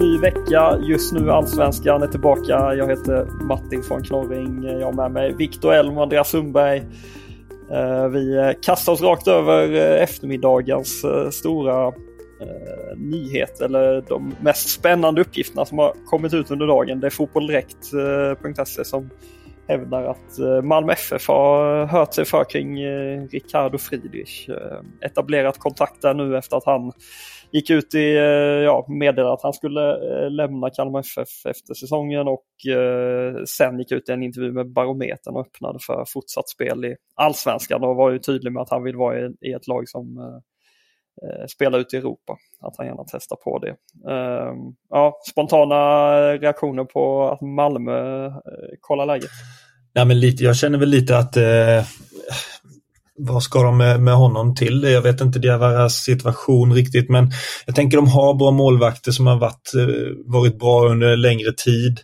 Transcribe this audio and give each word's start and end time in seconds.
Ny 0.00 0.18
vecka, 0.18 0.78
just 0.82 1.12
nu 1.12 1.30
Allsvenskan 1.30 2.02
är 2.02 2.06
tillbaka. 2.06 2.74
Jag 2.74 2.88
heter 2.88 3.24
Martin 3.24 3.82
von 3.88 4.02
Knorring. 4.02 4.64
Jag 4.64 4.86
har 4.86 4.92
med 4.92 5.10
mig 5.10 5.34
Viktor 5.34 5.74
Elm 5.74 5.96
och 5.96 6.02
Andreas 6.02 6.30
Sundberg. 6.30 6.78
Eh, 7.70 8.08
vi 8.08 8.54
kastar 8.62 8.92
oss 8.92 9.02
rakt 9.02 9.28
över 9.28 9.74
eh, 9.74 10.02
eftermiddagens 10.02 11.04
eh, 11.04 11.30
stora 11.30 11.92
nyhet 12.96 13.60
eller 13.60 14.04
de 14.08 14.34
mest 14.40 14.68
spännande 14.68 15.20
uppgifterna 15.20 15.64
som 15.64 15.78
har 15.78 15.94
kommit 16.06 16.34
ut 16.34 16.50
under 16.50 16.66
dagen. 16.66 17.00
Det 17.00 17.06
är 17.06 17.10
fotbolldirekt.se 17.10 18.84
som 18.84 19.10
hävdar 19.70 20.04
att 20.04 20.38
eh, 20.38 20.62
Malmö 20.62 20.92
FF 20.92 21.28
har 21.28 21.86
hört 21.86 22.14
sig 22.14 22.24
för 22.24 22.44
kring 22.44 22.80
eh, 22.80 23.26
Ricardo 23.30 23.78
Friedrich. 23.78 24.48
Eh, 24.48 24.80
etablerat 25.00 25.58
kontakt 25.58 26.02
där 26.02 26.14
nu 26.14 26.36
efter 26.36 26.56
att 26.56 26.64
han 26.64 26.92
gick 27.52 27.70
ut 27.70 27.94
i, 27.94 28.14
ja, 28.64 28.86
meddelade 28.88 29.32
att 29.32 29.42
han 29.42 29.52
skulle 29.52 29.98
lämna 30.28 30.70
Kalmar 30.70 31.00
FF 31.00 31.46
efter 31.46 31.74
säsongen 31.74 32.28
och 32.28 32.44
sen 33.46 33.78
gick 33.78 33.92
ut 33.92 34.08
i 34.08 34.12
en 34.12 34.22
intervju 34.22 34.52
med 34.52 34.72
Barometern 34.72 35.34
och 35.34 35.40
öppnade 35.40 35.78
för 35.82 36.04
fortsatt 36.08 36.48
spel 36.48 36.84
i 36.84 36.96
Allsvenskan 37.14 37.84
och 37.84 37.96
var 37.96 38.10
ju 38.10 38.18
tydlig 38.18 38.52
med 38.52 38.62
att 38.62 38.70
han 38.70 38.82
vill 38.82 38.96
vara 38.96 39.18
i 39.40 39.52
ett 39.52 39.68
lag 39.68 39.88
som 39.88 40.18
Eh, 41.22 41.46
spela 41.46 41.78
ute 41.78 41.96
i 41.96 41.98
Europa. 41.98 42.36
Att 42.60 42.74
han 42.76 42.86
gärna 42.86 43.04
testar 43.12 43.36
på 43.36 43.58
det. 43.58 43.70
Eh, 44.12 44.54
ja, 44.90 45.20
spontana 45.30 45.76
reaktioner 46.32 46.84
på 46.84 47.28
att 47.28 47.40
Malmö 47.40 48.26
eh, 48.26 48.32
kollar 48.80 49.06
läget? 49.06 49.30
Ja, 49.92 50.04
men 50.04 50.20
lite, 50.20 50.44
jag 50.44 50.56
känner 50.56 50.78
väl 50.78 50.88
lite 50.88 51.18
att 51.18 51.36
eh, 51.36 51.84
vad 53.18 53.42
ska 53.42 53.62
de 53.62 53.76
med, 53.76 54.00
med 54.00 54.14
honom 54.14 54.54
till? 54.54 54.82
Jag 54.82 55.02
vet 55.02 55.20
inte 55.20 55.38
deras 55.38 55.94
situation 55.94 56.74
riktigt 56.74 57.10
men 57.10 57.30
jag 57.66 57.74
tänker 57.74 57.96
de 57.96 58.08
har 58.08 58.34
bra 58.34 58.50
målvakter 58.50 59.12
som 59.12 59.26
har 59.26 59.36
varit, 59.36 59.74
eh, 59.74 60.16
varit 60.26 60.58
bra 60.58 60.88
under 60.88 61.16
längre 61.16 61.52
tid. 61.52 62.00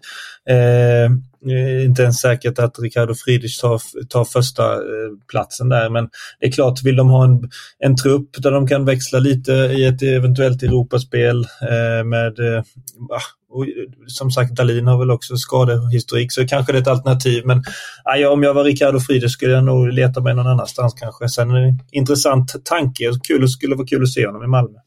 Eh, 0.49 1.11
Eh, 1.51 1.84
inte 1.84 2.03
ens 2.03 2.21
säkert 2.21 2.59
att 2.59 2.79
Ricardo 2.79 3.15
Friedrich 3.15 3.61
tar, 3.61 3.81
tar 4.09 4.25
första 4.25 4.73
eh, 4.73 5.11
platsen 5.31 5.69
där 5.69 5.91
men 5.91 6.09
det 6.41 6.47
är 6.47 6.53
klart, 6.53 6.83
vill 6.83 6.97
de 6.97 7.09
ha 7.09 7.25
en, 7.25 7.51
en 7.79 7.97
trupp 7.97 8.29
där 8.39 8.51
de 8.51 8.67
kan 8.67 8.84
växla 8.84 9.19
lite 9.19 9.53
i 9.53 9.84
ett 9.84 10.03
eventuellt 10.03 10.62
Europaspel 10.62 11.47
eh, 11.62 12.05
med 12.05 12.39
eh, 12.39 12.62
ah, 13.11 13.23
och 13.51 13.67
som 14.07 14.31
sagt, 14.31 14.55
Dalin 14.55 14.87
har 14.87 14.99
väl 14.99 15.11
också 15.11 15.37
skadehistorik 15.37 16.33
så 16.33 16.47
kanske 16.47 16.73
det 16.73 16.79
är 16.79 16.83
ett 16.83 16.89
alternativ. 16.89 17.47
Men 17.47 17.59
ah, 17.59 18.13
aj, 18.13 18.27
om 18.27 18.43
jag 18.43 18.55
var 18.55 18.65
Ricardo 18.65 19.01
Friedrich 19.01 19.33
skulle 19.33 19.53
jag 19.53 19.65
nog 19.65 19.93
leta 19.93 20.21
mig 20.21 20.34
någon 20.34 20.47
annanstans 20.47 20.95
kanske. 20.95 21.28
Sen 21.28 21.51
är 21.51 21.61
det 21.61 21.69
en 21.69 21.81
intressant 21.91 22.65
tanke. 22.65 23.13
Kul, 23.28 23.49
skulle 23.49 23.75
vara 23.75 23.87
kul 23.87 24.03
att 24.03 24.13
se 24.13 24.27
honom 24.27 24.45
i 24.45 24.47
Malmö. 24.47 24.78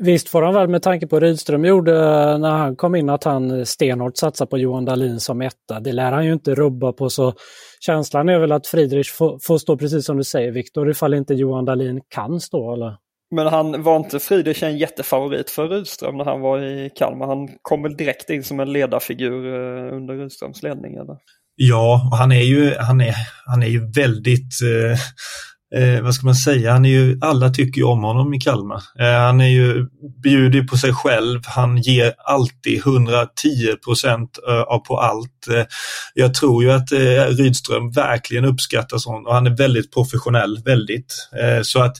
Visst 0.00 0.28
får 0.28 0.42
han 0.42 0.54
väl 0.54 0.68
med 0.68 0.82
tanke 0.82 1.06
på 1.06 1.20
Rydström 1.20 1.64
gjorde 1.64 1.92
när 2.38 2.50
han 2.50 2.76
kom 2.76 2.94
in 2.94 3.10
att 3.10 3.24
han 3.24 3.66
stenhårt 3.66 4.16
satsar 4.16 4.46
på 4.46 4.58
Johan 4.58 4.84
Dahlin 4.84 5.20
som 5.20 5.42
etta. 5.42 5.80
Det 5.80 5.92
lär 5.92 6.12
han 6.12 6.26
ju 6.26 6.32
inte 6.32 6.54
rubba 6.54 6.92
på 6.92 7.10
så 7.10 7.32
känslan 7.80 8.28
är 8.28 8.38
väl 8.38 8.52
att 8.52 8.66
Friedrich 8.66 9.12
får, 9.12 9.38
får 9.42 9.58
stå 9.58 9.76
precis 9.76 10.06
som 10.06 10.16
du 10.16 10.24
säger 10.24 10.52
Viktor 10.52 10.90
ifall 10.90 11.14
inte 11.14 11.34
Johan 11.34 11.64
Dahlin 11.64 12.00
kan 12.08 12.40
stå 12.40 12.74
eller? 12.74 12.96
Men 13.34 13.46
han 13.46 13.82
var 13.82 13.96
inte 13.96 14.18
Friedrich 14.18 14.62
en 14.62 14.78
jättefavorit 14.78 15.50
för 15.50 15.68
Rydström 15.68 16.16
när 16.16 16.24
han 16.24 16.40
var 16.40 16.62
i 16.62 16.90
Kalmar? 16.94 17.26
Han 17.26 17.48
kom 17.62 17.82
väl 17.82 17.96
direkt 17.96 18.30
in 18.30 18.44
som 18.44 18.60
en 18.60 18.72
ledarfigur 18.72 19.46
under 19.92 20.14
Rydströms 20.14 20.62
ledning? 20.62 20.94
Eller? 20.94 21.16
Ja, 21.56 22.08
och 22.12 22.16
han 22.16 22.32
är 22.32 22.42
ju, 22.42 22.74
han 22.78 23.00
är, 23.00 23.14
han 23.46 23.62
är 23.62 23.66
ju 23.66 23.92
väldigt 23.92 24.62
eh 24.62 24.98
eh, 25.74 26.02
vad 26.02 26.14
ska 26.14 26.26
man 26.26 26.34
säga, 26.34 26.72
han 26.72 26.84
är 26.84 26.88
ju, 26.88 27.18
alla 27.20 27.50
tycker 27.50 27.80
ju 27.80 27.84
om 27.84 28.02
honom 28.02 28.34
i 28.34 28.40
Kalmar. 28.40 28.82
Eh, 28.98 29.20
han 29.20 29.40
är 29.40 29.48
ju, 29.48 29.86
bjuder 30.22 30.62
på 30.62 30.76
sig 30.76 30.92
själv, 30.92 31.40
han 31.46 31.76
ger 31.76 32.12
alltid 32.24 32.78
110 32.78 33.76
procent 33.84 34.38
eh, 34.48 34.78
på 34.78 35.00
allt. 35.00 35.48
Eh, 35.50 35.64
jag 36.14 36.34
tror 36.34 36.64
ju 36.64 36.72
att 36.72 36.92
eh, 36.92 37.26
Rydström 37.26 37.90
verkligen 37.90 38.44
uppskattar 38.44 38.98
sånt 38.98 39.26
och 39.26 39.34
han 39.34 39.46
är 39.46 39.56
väldigt 39.56 39.92
professionell, 39.94 40.58
väldigt. 40.64 41.28
Eh, 41.40 41.62
så 41.62 41.82
att 41.82 41.96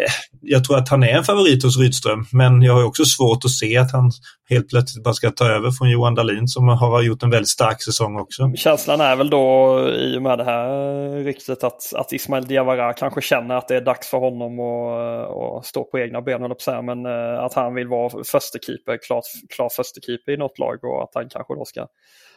Eh, 0.00 0.12
jag 0.40 0.64
tror 0.64 0.78
att 0.78 0.88
han 0.88 1.02
är 1.02 1.08
en 1.08 1.24
favorit 1.24 1.62
hos 1.62 1.78
Rydström, 1.78 2.24
men 2.32 2.62
jag 2.62 2.72
har 2.74 2.84
också 2.84 3.04
svårt 3.04 3.44
att 3.44 3.50
se 3.50 3.76
att 3.76 3.92
han 3.92 4.10
helt 4.50 4.68
plötsligt 4.68 5.04
bara 5.04 5.14
ska 5.14 5.30
ta 5.30 5.46
över 5.46 5.70
från 5.70 5.90
Johan 5.90 6.14
Dahlin 6.14 6.48
som 6.48 6.68
har 6.68 7.02
gjort 7.02 7.22
en 7.22 7.30
väldigt 7.30 7.48
stark 7.48 7.82
säsong 7.82 8.18
också. 8.18 8.52
Känslan 8.56 9.00
är 9.00 9.16
väl 9.16 9.30
då 9.30 9.78
i 9.88 10.18
och 10.18 10.22
med 10.22 10.38
det 10.38 10.44
här 10.44 11.24
ryktet 11.24 11.64
att, 11.64 11.94
att 11.94 12.12
Ismail 12.12 12.46
Diawara 12.46 12.92
kanske 12.92 13.20
känner 13.20 13.54
att 13.54 13.68
det 13.68 13.76
är 13.76 13.80
dags 13.80 14.08
för 14.08 14.18
honom 14.18 14.60
att, 14.60 15.30
eh, 15.30 15.58
att 15.58 15.66
stå 15.66 15.84
på 15.84 15.98
egna 15.98 16.22
ben, 16.22 16.42
och 16.42 16.60
säga, 16.60 16.82
men 16.82 17.06
eh, 17.06 17.44
att 17.44 17.54
han 17.54 17.74
vill 17.74 17.88
vara 17.88 18.10
första 18.24 18.58
keeper, 18.66 18.98
klar, 19.06 19.22
klar 19.56 19.68
första 19.76 20.00
keeper 20.06 20.32
i 20.32 20.36
något 20.36 20.58
lag 20.58 20.84
och 20.84 21.02
att 21.02 21.10
han 21.14 21.28
kanske 21.28 21.54
då 21.54 21.64
ska 21.64 21.86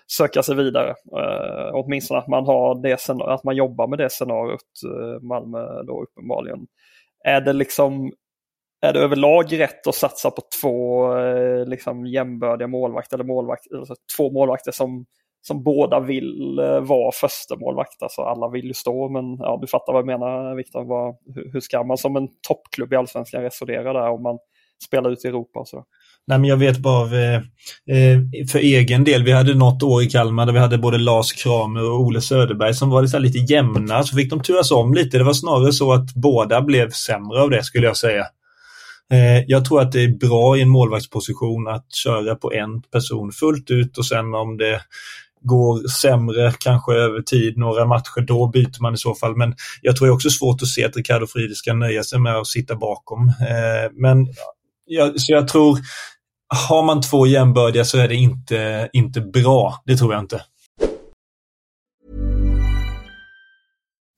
söka 0.08 0.44
sig 0.44 0.56
vidare. 0.56 0.90
Uh, 0.90 1.70
åtminstone 1.74 2.20
att 2.20 2.28
man, 2.28 2.46
har 2.46 2.82
det, 2.82 3.10
att 3.34 3.44
man 3.44 3.56
jobbar 3.56 3.88
med 3.88 4.00
det 4.00 4.10
scenariot, 4.10 4.62
uh, 4.86 5.22
Malmö 5.22 5.84
då 5.88 6.04
uppenbarligen. 6.04 6.60
Är 7.26 7.42
det 7.42 7.54
liksom 7.54 8.12
är 8.82 8.94
det 8.94 9.00
överlag 9.00 9.60
rätt 9.60 9.88
att 9.88 9.96
satsa 9.96 10.32
på 10.32 10.42
två 10.62 11.18
eh, 11.18 11.66
liksom, 11.66 12.06
jämbördiga 12.06 12.68
målvakter 12.68 13.18
eller 13.18 13.26
målvakt, 13.26 13.64
alltså, 13.74 13.96
två 14.18 14.32
målvakter 14.32 14.72
som, 14.72 15.06
som 15.42 15.64
båda 15.64 16.00
vill 16.00 16.60
eh, 16.60 16.80
vara 16.80 17.12
första 17.12 17.56
målvakt. 17.56 18.02
Alltså 18.02 18.22
alla 18.22 18.50
vill 18.50 18.66
ju 18.66 18.74
stå 18.74 19.10
men 19.10 19.38
ja, 19.40 19.58
du 19.62 19.68
fattar 19.68 19.94
vad 19.94 20.00
jag 20.00 20.20
menar 20.20 20.56
Viktor. 20.56 21.16
Hur, 21.36 21.52
hur 21.54 21.60
ska 21.60 21.84
man 21.84 21.98
som 21.98 22.16
en 22.16 22.28
toppklubb 22.48 22.94
i 22.94 22.96
Allsvenskan 22.96 23.42
resonera 23.42 23.94
där 23.94 24.10
om 24.10 24.24
man 24.24 24.38
spelar 24.86 25.10
ut 25.10 25.26
i 25.26 25.28
Europa 25.28 25.60
och 25.60 25.68
så? 25.68 25.86
Nej, 26.28 26.40
men 26.40 26.50
jag 26.50 26.58
vet 26.58 26.78
bara 26.78 27.24
eh, 27.24 27.36
eh, 27.90 28.48
för 28.52 28.60
egen 28.60 29.04
del, 29.04 29.24
vi 29.24 29.32
hade 29.32 29.54
något 29.54 29.84
år 29.84 30.04
i 30.04 30.10
Kalmar 30.10 30.46
där 30.46 30.54
vi 30.54 30.60
hade 30.60 30.78
både 30.78 30.98
Lars 30.98 31.34
Kramer 31.34 31.90
och 31.92 32.00
Ole 32.00 32.22
Söderberg 32.22 32.74
som 32.74 32.90
var 32.90 33.02
lite, 33.02 33.20
lite 33.20 33.54
jämna, 33.54 34.04
så 34.04 34.16
fick 34.16 34.30
de 34.30 34.42
turas 34.42 34.72
om 34.72 34.94
lite. 34.94 35.18
Det 35.18 35.24
var 35.24 35.34
snarare 35.34 35.74
så 35.74 35.94
att 35.94 36.14
båda 36.14 36.62
blev 36.62 36.90
sämre 36.90 37.42
av 37.42 37.50
det 37.50 37.64
skulle 37.64 37.88
jag 37.88 37.98
säga. 37.98 38.26
Eh, 39.12 39.44
jag 39.48 39.66
tror 39.66 39.82
att 39.82 39.92
det 39.92 40.04
är 40.04 40.18
bra 40.18 40.58
i 40.58 40.62
en 40.62 40.70
målvaktsposition 40.70 41.68
att 41.68 41.96
köra 41.96 42.36
på 42.36 42.54
en 42.54 42.82
person 42.82 43.32
fullt 43.32 43.72
ut 43.72 43.98
och 43.98 44.06
sen 44.06 44.34
om 44.34 44.58
det 44.58 44.82
går 45.42 45.88
sämre, 45.88 46.54
kanske 46.60 46.94
över 46.94 47.22
tid, 47.22 47.58
några 47.58 47.86
matcher, 47.86 48.22
då 48.28 48.48
byter 48.48 48.82
man 48.82 48.94
i 48.94 48.98
så 48.98 49.16
fall. 49.16 49.36
Men 49.36 49.56
jag 49.82 49.96
tror 49.96 50.08
det 50.08 50.12
är 50.12 50.16
också 50.16 50.30
svårt 50.30 50.62
att 50.62 50.68
se 50.68 50.86
att 50.86 50.98
Ricardo 50.98 51.28
Friedrich 51.28 51.58
ska 51.58 51.74
nöja 51.74 52.04
sig 52.04 52.20
med 52.20 52.36
att 52.36 52.48
sitta 52.48 52.76
bakom. 52.76 53.28
Eh, 53.28 53.92
men 53.94 54.28
ja, 54.86 55.14
så 55.16 55.34
jag 55.34 55.48
tror 55.48 55.80
har 56.48 56.84
man 56.84 57.02
två 57.02 57.28
jämbördiga 57.28 57.86
så 57.86 57.98
är 57.98 58.08
det 58.08 58.16
inte, 58.16 58.90
inte 58.94 59.22
bra. 59.22 59.82
Det 59.86 59.98
tror 59.98 60.14
jag 60.14 60.24
inte. 60.24 60.42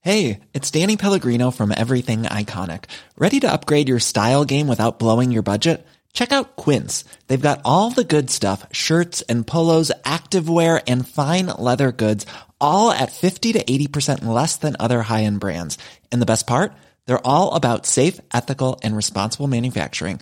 Hey, 0.02 0.40
it's 0.54 0.72
Danny 0.72 0.96
Pellegrino 0.96 1.52
from 1.52 1.72
Everything 1.72 2.24
Iconic. 2.24 2.86
Ready 3.18 3.42
to 3.42 3.52
upgrade 3.52 3.90
your 3.90 4.00
style 4.00 4.46
game 4.46 4.68
without 4.68 5.00
blowing 5.00 5.32
your 5.32 5.44
budget? 5.44 5.86
Check 6.14 6.32
out 6.32 6.56
Quince. 6.56 7.04
They've 7.28 7.50
got 7.50 7.60
all 7.66 7.92
the 7.92 8.04
good 8.04 8.30
stuff 8.30 8.66
shirts 8.72 9.22
and 9.24 9.46
polos, 9.46 9.92
activewear, 10.06 10.82
and 10.88 11.08
fine 11.08 11.48
leather 11.48 11.92
goods, 11.92 12.26
all 12.62 12.90
at 12.90 13.12
50 13.12 13.54
to 13.54 13.64
80% 13.64 14.24
less 14.24 14.56
than 14.56 14.78
other 14.80 15.02
high 15.02 15.24
end 15.24 15.40
brands. 15.40 15.78
And 16.12 16.22
the 16.22 16.26
best 16.26 16.48
part? 16.48 16.72
They're 17.06 17.28
all 17.28 17.56
about 17.56 17.86
safe, 17.86 18.20
ethical, 18.34 18.80
and 18.84 18.96
responsible 18.96 19.48
manufacturing. 19.48 20.22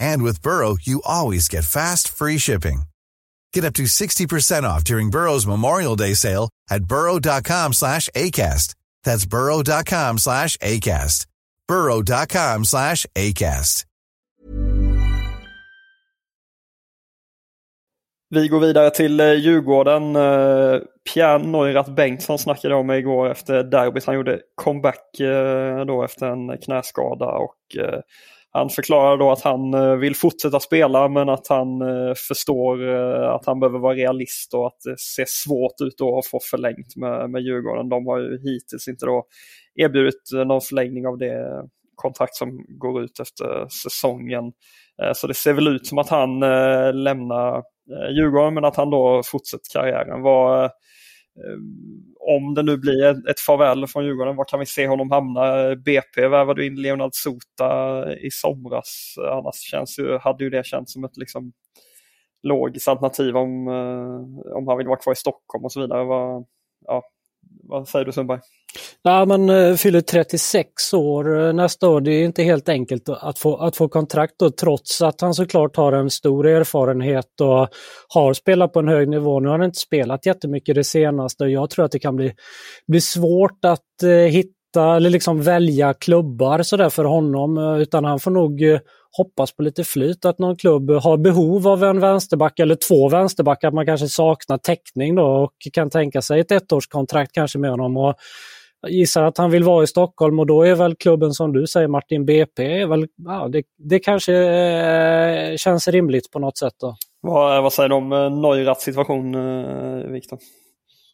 And 0.00 0.22
with 0.22 0.42
Burrow, 0.42 0.76
you 0.80 1.02
always 1.04 1.48
get 1.48 1.64
fast, 1.64 2.08
free 2.08 2.38
shipping. 2.38 2.82
Get 3.52 3.64
up 3.64 3.74
to 3.74 3.84
60% 3.84 4.62
off 4.64 4.82
during 4.84 5.10
Burrow's 5.10 5.46
Memorial 5.46 5.96
Day 5.96 6.14
sale 6.14 6.48
at 6.70 6.84
burrow.com 6.84 7.72
slash 7.72 8.08
ACAST. 8.14 8.74
That's 9.04 9.26
burrow.com 9.26 10.18
slash 10.18 10.56
ACAST. 10.56 11.26
burrow.com 11.68 12.64
slash 12.64 13.06
ACAST. 13.14 13.84
Vi 18.32 18.48
går 18.48 18.60
vidare 18.60 18.90
till 18.90 19.20
eh, 19.20 19.34
Djurgården. 19.34 20.16
Eh, 20.16 20.80
Pierre 21.14 21.38
Neurath 21.38 21.94
Bengtsson 21.94 22.38
snackade 22.38 22.74
om 22.74 22.86
mig 22.86 22.98
igår 22.98 23.30
efter 23.30 23.62
derbyt. 23.62 24.04
Han 24.04 24.14
gjorde 24.14 24.40
comeback 24.54 25.20
eh, 25.20 25.84
då 25.84 26.04
efter 26.04 26.26
en 26.26 26.58
knäskada 26.58 27.26
och 27.26 27.56
han 28.52 28.68
förklarar 28.68 29.16
då 29.16 29.30
att 29.30 29.42
han 29.42 29.74
eh, 29.74 29.94
vill 29.94 30.16
fortsätta 30.16 30.60
spela 30.60 31.08
men 31.08 31.28
att 31.28 31.48
han 31.48 31.82
eh, 31.82 32.14
förstår 32.28 32.88
eh, 32.88 33.30
att 33.30 33.46
han 33.46 33.60
behöver 33.60 33.78
vara 33.78 33.94
realist 33.94 34.54
och 34.54 34.66
att 34.66 34.80
det 34.84 34.98
ser 34.98 35.24
svårt 35.26 35.80
ut 35.82 35.98
då 35.98 36.18
att 36.18 36.26
få 36.26 36.40
förlängt 36.50 36.96
med, 36.96 37.30
med 37.30 37.42
Djurgården. 37.42 37.88
De 37.88 38.06
har 38.06 38.18
ju 38.18 38.38
hittills 38.38 38.88
inte 38.88 39.06
då 39.06 39.24
erbjudit 39.74 40.30
någon 40.46 40.60
förlängning 40.60 41.06
av 41.06 41.18
det 41.18 41.64
kontrakt 41.94 42.34
som 42.34 42.64
går 42.68 43.02
ut 43.02 43.20
efter 43.20 43.68
säsongen. 43.68 44.44
Så 45.14 45.26
det 45.26 45.34
ser 45.34 45.52
väl 45.52 45.68
ut 45.68 45.86
som 45.86 45.98
att 45.98 46.08
han 46.08 46.40
lämnar 47.04 47.62
Djurgården 48.16 48.54
men 48.54 48.64
att 48.64 48.76
han 48.76 48.90
då 48.90 49.22
fortsätter 49.24 49.72
karriären. 49.72 50.22
Vad, 50.22 50.70
Ehm, 51.36 52.14
om 52.20 52.54
det 52.54 52.62
nu 52.62 52.76
blir 52.76 53.30
ett, 53.30 53.40
farväl 53.40 53.86
från 53.86 54.04
Djurgården, 54.04 54.36
var 54.36 54.44
kan 54.44 54.60
vi 54.60 54.66
se 54.66 54.86
honom 54.88 55.10
hamna? 55.10 55.76
BP 55.76 56.28
värvade 56.28 56.66
in 56.66 56.82
Leonard 56.82 57.10
Sota 57.14 58.04
i 58.16 58.30
somras. 58.30 59.14
Annars 59.32 59.56
känns 59.56 59.98
ju, 59.98 60.18
hade 60.18 60.44
ju 60.44 60.50
det 60.50 60.66
känts 60.66 60.92
som 60.92 61.04
ett 61.04 61.16
liksom 61.16 61.52
logiskt 62.42 62.88
alternativ 62.88 63.36
om, 63.36 63.68
eh, 63.68 64.56
om 64.56 64.68
han 64.68 64.78
vill 64.78 64.86
vara 64.86 64.98
kvar 64.98 65.12
i 65.12 65.16
Stockholm 65.16 65.64
och 65.64 65.72
så 65.72 65.80
vidare. 65.80 66.04
Var, 66.04 66.44
ja, 66.86 67.02
vad 67.62 67.88
säger 67.88 68.04
du 68.04 68.12
Sundberg? 68.12 68.40
Ja, 69.02 69.24
man 69.24 69.50
eh, 69.50 69.74
fyller 69.74 70.00
36 70.00 70.94
år 70.94 71.46
eh, 71.46 71.52
nästa 71.52 71.88
år. 71.88 72.00
Det 72.00 72.12
är 72.12 72.24
inte 72.24 72.42
helt 72.42 72.68
enkelt 72.68 73.08
att 73.08 73.38
få, 73.38 73.56
att 73.56 73.76
få 73.76 73.88
kontrakt 73.88 74.34
då, 74.38 74.50
trots 74.50 75.02
att 75.02 75.20
han 75.20 75.34
såklart 75.34 75.76
har 75.76 75.92
en 75.92 76.10
stor 76.10 76.46
erfarenhet 76.46 77.40
och 77.40 77.68
har 78.08 78.34
spelat 78.34 78.72
på 78.72 78.78
en 78.78 78.88
hög 78.88 79.08
nivå. 79.08 79.40
Nu 79.40 79.48
har 79.48 79.58
han 79.58 79.66
inte 79.66 79.80
spelat 79.80 80.26
jättemycket 80.26 80.74
det 80.74 80.84
senaste 80.84 81.44
och 81.44 81.50
jag 81.50 81.70
tror 81.70 81.84
att 81.84 81.92
det 81.92 81.98
kan 81.98 82.16
bli, 82.16 82.32
bli 82.88 83.00
svårt 83.00 83.64
att 83.64 84.02
eh, 84.02 84.10
hitta 84.10 84.59
eller 84.76 85.10
liksom 85.10 85.42
välja 85.42 85.94
klubbar 85.94 86.62
sådär 86.62 86.90
för 86.90 87.04
honom. 87.04 87.58
Eh, 87.58 87.78
utan 87.78 88.04
han 88.04 88.20
får 88.20 88.30
nog 88.30 88.62
eh, 88.62 88.80
hoppas 89.16 89.56
på 89.56 89.62
lite 89.62 89.84
flyt, 89.84 90.24
att 90.24 90.38
någon 90.38 90.56
klubb 90.56 90.90
har 90.90 91.16
behov 91.16 91.68
av 91.68 91.84
en 91.84 92.00
vänsterback 92.00 92.58
eller 92.58 92.74
två 92.74 93.08
vänsterbackar, 93.08 93.68
att 93.68 93.74
man 93.74 93.86
kanske 93.86 94.08
saknar 94.08 94.58
täckning 94.58 95.14
då 95.14 95.26
och 95.26 95.52
kan 95.72 95.90
tänka 95.90 96.22
sig 96.22 96.40
ett 96.40 96.52
ettårskontrakt 96.52 97.32
kanske 97.32 97.58
med 97.58 97.70
honom. 97.70 97.96
Och 97.96 98.14
gissar 98.88 99.22
att 99.22 99.38
han 99.38 99.50
vill 99.50 99.64
vara 99.64 99.84
i 99.84 99.86
Stockholm 99.86 100.38
och 100.38 100.46
då 100.46 100.62
är 100.62 100.74
väl 100.74 100.96
klubben 100.96 101.32
som 101.32 101.52
du 101.52 101.66
säger 101.66 101.88
Martin 101.88 102.24
BP, 102.24 102.80
är 102.82 102.86
väl, 102.86 103.06
ja, 103.16 103.48
det, 103.48 103.62
det 103.78 103.98
kanske 103.98 104.34
eh, 104.34 105.56
känns 105.56 105.88
rimligt 105.88 106.30
på 106.30 106.38
något 106.38 106.58
sätt. 106.58 106.74
Då. 106.80 106.96
Vad, 107.20 107.62
vad 107.62 107.72
säger 107.72 107.88
du 107.88 107.94
om 107.94 108.12
eh, 108.12 108.30
Neurats 108.30 108.84
situation, 108.84 109.34
eh, 109.34 110.10
Viktor? 110.10 110.38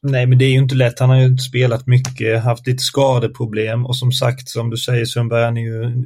Nej, 0.07 0.27
men 0.27 0.39
det 0.39 0.45
är 0.45 0.51
ju 0.51 0.59
inte 0.59 0.75
lätt. 0.75 1.01
Han 1.01 1.11
har 1.11 1.17
ju 1.17 1.25
inte 1.25 1.43
spelat 1.43 1.87
mycket, 1.87 2.45
haft 2.45 2.67
lite 2.67 2.83
skadeproblem 2.83 3.87
och 3.87 3.97
som 3.97 4.13
sagt, 4.13 4.49
som 4.49 4.71
du 4.71 4.77
säger 4.77 5.05
Sundberg, 5.05 5.45
han 5.45 5.57
är 5.57 5.63
ju 5.63 6.05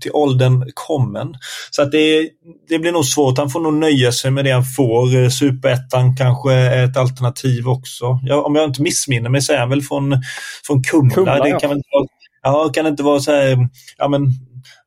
till 0.00 0.10
åldern 0.14 0.70
kommen. 0.74 1.34
Så 1.70 1.82
att 1.82 1.92
det, 1.92 2.28
det 2.68 2.78
blir 2.78 2.92
nog 2.92 3.04
svårt. 3.04 3.38
Han 3.38 3.50
får 3.50 3.60
nog 3.60 3.74
nöja 3.74 4.12
sig 4.12 4.30
med 4.30 4.44
det 4.44 4.50
han 4.50 4.64
får. 4.64 5.30
Superettan 5.30 6.16
kanske 6.16 6.52
är 6.52 6.84
ett 6.84 6.96
alternativ 6.96 7.68
också. 7.68 8.20
Ja, 8.22 8.42
om 8.42 8.54
jag 8.54 8.64
inte 8.64 8.82
missminner 8.82 9.30
mig 9.30 9.42
så 9.42 9.52
är 9.52 9.58
han 9.58 9.70
väl 9.70 9.82
från, 9.82 10.22
från 10.66 10.82
Kumla. 10.82 11.14
Kumla 11.14 11.44
det 11.44 11.50
kan, 11.50 11.70
ja. 11.70 11.76
inte 11.76 11.88
vara, 11.92 12.06
ja, 12.42 12.70
kan 12.74 12.86
inte 12.86 13.02
vara 13.02 13.20
så 13.20 13.32
här, 13.32 13.68
ja 13.98 14.08
men 14.08 14.22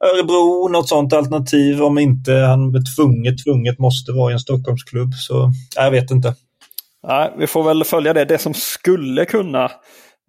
Örebro, 0.03 0.67
något 0.67 0.89
sånt 0.89 1.13
alternativ 1.13 1.81
om 1.81 1.97
inte 1.97 2.33
han 2.33 2.85
tvunget, 2.95 3.43
tvunget 3.43 3.79
måste 3.79 4.11
vara 4.11 4.31
i 4.31 4.33
en 4.33 4.39
Stockholmsklubb. 4.39 5.13
Så 5.13 5.51
jag 5.75 5.91
vet 5.91 6.11
inte. 6.11 6.35
Nej, 7.07 7.33
vi 7.37 7.47
får 7.47 7.63
väl 7.63 7.83
följa 7.83 8.13
det. 8.13 8.25
Det 8.25 8.37
som 8.37 8.53
skulle 8.53 9.25
kunna 9.25 9.71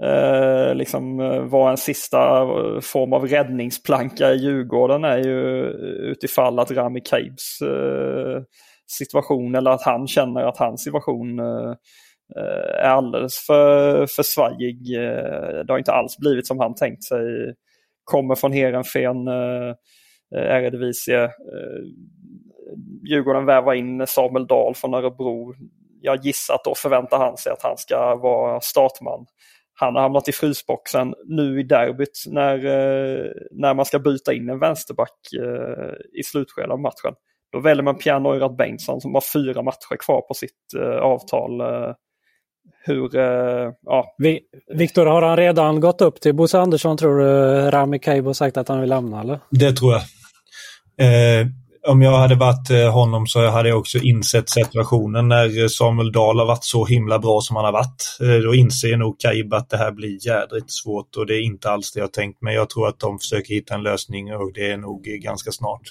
eh, 0.02 0.74
liksom 0.74 1.20
eh, 1.20 1.40
vara 1.40 1.70
en 1.70 1.76
sista 1.76 2.42
eh, 2.42 2.80
form 2.80 3.12
av 3.12 3.26
räddningsplanka 3.26 4.32
i 4.32 4.36
Djurgården 4.36 5.04
är 5.04 5.18
ju 5.18 5.60
eh, 5.60 6.10
utifall 6.10 6.58
att 6.58 6.70
Rami 6.70 7.00
Kabes 7.00 7.60
eh, 7.62 8.42
situation 8.86 9.54
eller 9.54 9.70
att 9.70 9.82
han 9.82 10.06
känner 10.06 10.42
att 10.44 10.58
hans 10.58 10.84
situation 10.84 11.38
eh, 11.38 11.74
är 12.82 12.90
alldeles 12.90 13.38
för, 13.46 14.06
för 14.06 14.22
svajig. 14.22 14.86
Det 15.66 15.66
har 15.68 15.78
inte 15.78 15.92
alls 15.92 16.18
blivit 16.18 16.46
som 16.46 16.58
han 16.60 16.74
tänkt 16.74 17.04
sig. 17.04 17.54
Kommer 18.04 18.34
från 18.34 18.52
Heerenveen, 18.52 19.28
eh, 19.28 19.74
Eredivisie. 20.36 21.30
Djurgården 23.08 23.46
vävar 23.46 23.74
in 23.74 24.06
Samuel 24.06 24.46
Dahl 24.46 24.74
från 24.74 24.94
Örebro. 24.94 25.54
Jag 26.02 26.24
gissar 26.24 26.54
att 26.54 26.64
då 26.64 26.74
förväntar 26.74 27.18
han 27.18 27.36
sig 27.36 27.52
att 27.52 27.62
han 27.62 27.76
ska 27.76 28.16
vara 28.16 28.60
startman 28.60 29.26
han 29.74 29.94
har 29.94 30.02
hamnat 30.02 30.28
i 30.28 30.32
frysboxen 30.32 31.14
nu 31.26 31.60
i 31.60 31.62
derbyt 31.62 32.24
när, 32.26 32.56
eh, 32.56 33.30
när 33.50 33.74
man 33.74 33.84
ska 33.84 33.98
byta 33.98 34.32
in 34.32 34.50
en 34.50 34.58
vänsterback 34.58 35.18
eh, 35.40 36.20
i 36.20 36.22
slutskedet 36.22 36.70
av 36.70 36.80
matchen. 36.80 37.14
Då 37.52 37.60
väljer 37.60 37.82
man 37.82 37.98
Pierre 37.98 38.18
Neurath 38.18 38.56
Bengtsson 38.56 39.00
som 39.00 39.14
har 39.14 39.22
fyra 39.32 39.62
matcher 39.62 39.96
kvar 40.04 40.20
på 40.20 40.34
sitt 40.34 40.74
eh, 40.78 40.98
avtal. 40.98 41.62
Hur, 42.84 43.10
ja. 43.82 44.14
Viktor, 44.74 45.06
har 45.06 45.22
han 45.22 45.36
redan 45.36 45.80
gått 45.80 46.00
upp 46.00 46.20
till 46.20 46.34
Bosse 46.34 46.58
Andersson 46.58 46.96
tror 46.96 47.18
du, 47.18 47.26
Rami 47.70 47.98
Kaib 47.98 48.28
och 48.28 48.36
sagt 48.36 48.56
att 48.56 48.68
han 48.68 48.80
vill 48.80 48.88
lämna 48.88 49.20
eller? 49.20 49.40
Det 49.50 49.72
tror 49.72 49.92
jag. 49.92 50.02
Eh, 51.06 51.46
om 51.86 52.02
jag 52.02 52.18
hade 52.18 52.34
varit 52.34 52.70
eh, 52.70 52.90
honom 52.90 53.26
så 53.26 53.46
hade 53.46 53.68
jag 53.68 53.78
också 53.78 53.98
insett 53.98 54.50
situationen 54.50 55.28
när 55.28 55.68
Samuel 55.68 56.12
Dahl 56.12 56.38
har 56.38 56.46
varit 56.46 56.64
så 56.64 56.86
himla 56.86 57.18
bra 57.18 57.40
som 57.40 57.56
han 57.56 57.64
har 57.64 57.72
varit. 57.72 58.18
Eh, 58.20 58.42
då 58.42 58.54
inser 58.54 58.96
nog 58.96 59.20
Kaib 59.20 59.54
att 59.54 59.70
det 59.70 59.76
här 59.76 59.92
blir 59.92 60.26
jädrigt 60.26 60.72
svårt 60.72 61.16
och 61.16 61.26
det 61.26 61.34
är 61.34 61.42
inte 61.42 61.70
alls 61.70 61.92
det 61.92 62.00
jag 62.00 62.12
tänkt 62.12 62.42
mig. 62.42 62.54
jag 62.54 62.70
tror 62.70 62.88
att 62.88 62.98
de 62.98 63.18
försöker 63.18 63.54
hitta 63.54 63.74
en 63.74 63.82
lösning 63.82 64.34
och 64.34 64.52
det 64.52 64.70
är 64.70 64.76
nog 64.76 65.02
ganska 65.02 65.52
snart. 65.52 65.82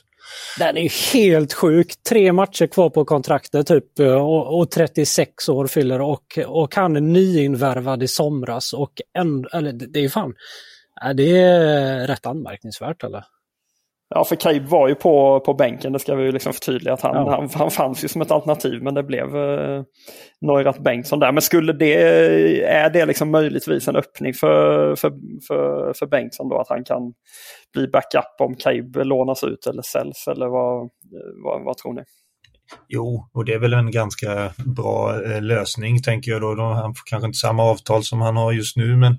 Den 0.60 0.78
är 0.78 1.14
helt 1.14 1.54
sjuk. 1.54 1.94
Tre 2.10 2.34
matcher 2.34 2.68
kvar 2.68 2.90
på 2.90 3.06
kontraktet 3.06 3.68
typ 3.68 4.00
eh, 4.00 4.14
och, 4.14 4.60
och 4.60 4.72
36 4.72 5.50
år 5.50 5.68
fyller 5.68 6.02
och, 6.02 6.40
och 6.48 6.76
han 6.76 6.96
är 6.96 7.02
nyinvärvad 7.02 8.04
i 8.04 8.08
somras 8.08 8.74
och 8.74 8.92
en, 9.14 9.46
eller 9.54 9.72
det 9.72 10.00
är 10.00 10.10
fan, 10.10 10.34
det 11.16 11.38
är 11.38 12.08
rätt 12.08 12.26
anmärkningsvärt 12.26 13.04
eller? 13.04 13.24
Ja, 14.14 14.24
för 14.26 14.36
Kaib 14.36 14.66
var 14.66 14.88
ju 14.88 14.96
på, 14.96 15.40
på 15.40 15.54
bänken, 15.54 15.94
det 15.94 16.00
ska 16.00 16.16
vi 16.16 16.24
ju 16.24 16.32
liksom 16.32 16.54
förtydliga. 16.54 16.94
Att 16.94 17.02
han, 17.02 17.16
ja. 17.16 17.32
han, 17.32 17.50
han 17.54 17.72
fanns 17.72 18.04
ju 18.04 18.08
som 18.08 18.22
ett 18.22 18.32
alternativ 18.32 18.84
men 18.84 18.94
det 18.94 19.04
blev 19.04 19.38
eh, 19.38 19.84
Neurath 20.42 20.82
Bengtsson 20.82 21.20
där. 21.20 21.32
Men 21.32 21.42
skulle 21.42 21.74
det, 21.74 21.96
är 22.64 22.90
det 22.90 23.06
liksom 23.06 23.32
möjligtvis 23.32 23.88
en 23.88 23.96
öppning 23.96 24.34
för, 24.34 24.96
för, 24.96 25.12
för, 25.48 25.94
för 25.94 26.06
Bengtsson 26.06 26.50
då? 26.50 26.58
Att 26.58 26.70
han 26.70 26.84
kan 26.84 27.14
bli 27.74 27.88
backup 27.88 28.42
om 28.42 28.56
Kaib 28.56 28.96
lånas 28.96 29.44
ut 29.44 29.68
eller 29.68 29.82
säljs 29.82 30.28
eller 30.28 30.48
vad, 30.48 30.90
vad, 31.44 31.64
vad 31.66 31.78
tror 31.78 31.94
ni? 31.94 32.02
Jo, 32.88 33.30
och 33.34 33.46
det 33.46 33.54
är 33.54 33.60
väl 33.60 33.74
en 33.74 33.92
ganska 33.92 34.54
bra 34.58 35.24
eh, 35.24 35.42
lösning 35.42 36.02
tänker 36.02 36.32
jag 36.32 36.42
då. 36.42 36.64
Han 36.64 36.96
får 36.96 37.04
kanske 37.06 37.28
inte 37.28 37.38
samma 37.38 37.64
avtal 37.64 38.04
som 38.04 38.22
han 38.22 38.38
har 38.38 38.52
just 38.52 38.78
nu 38.78 38.98
men 38.98 39.18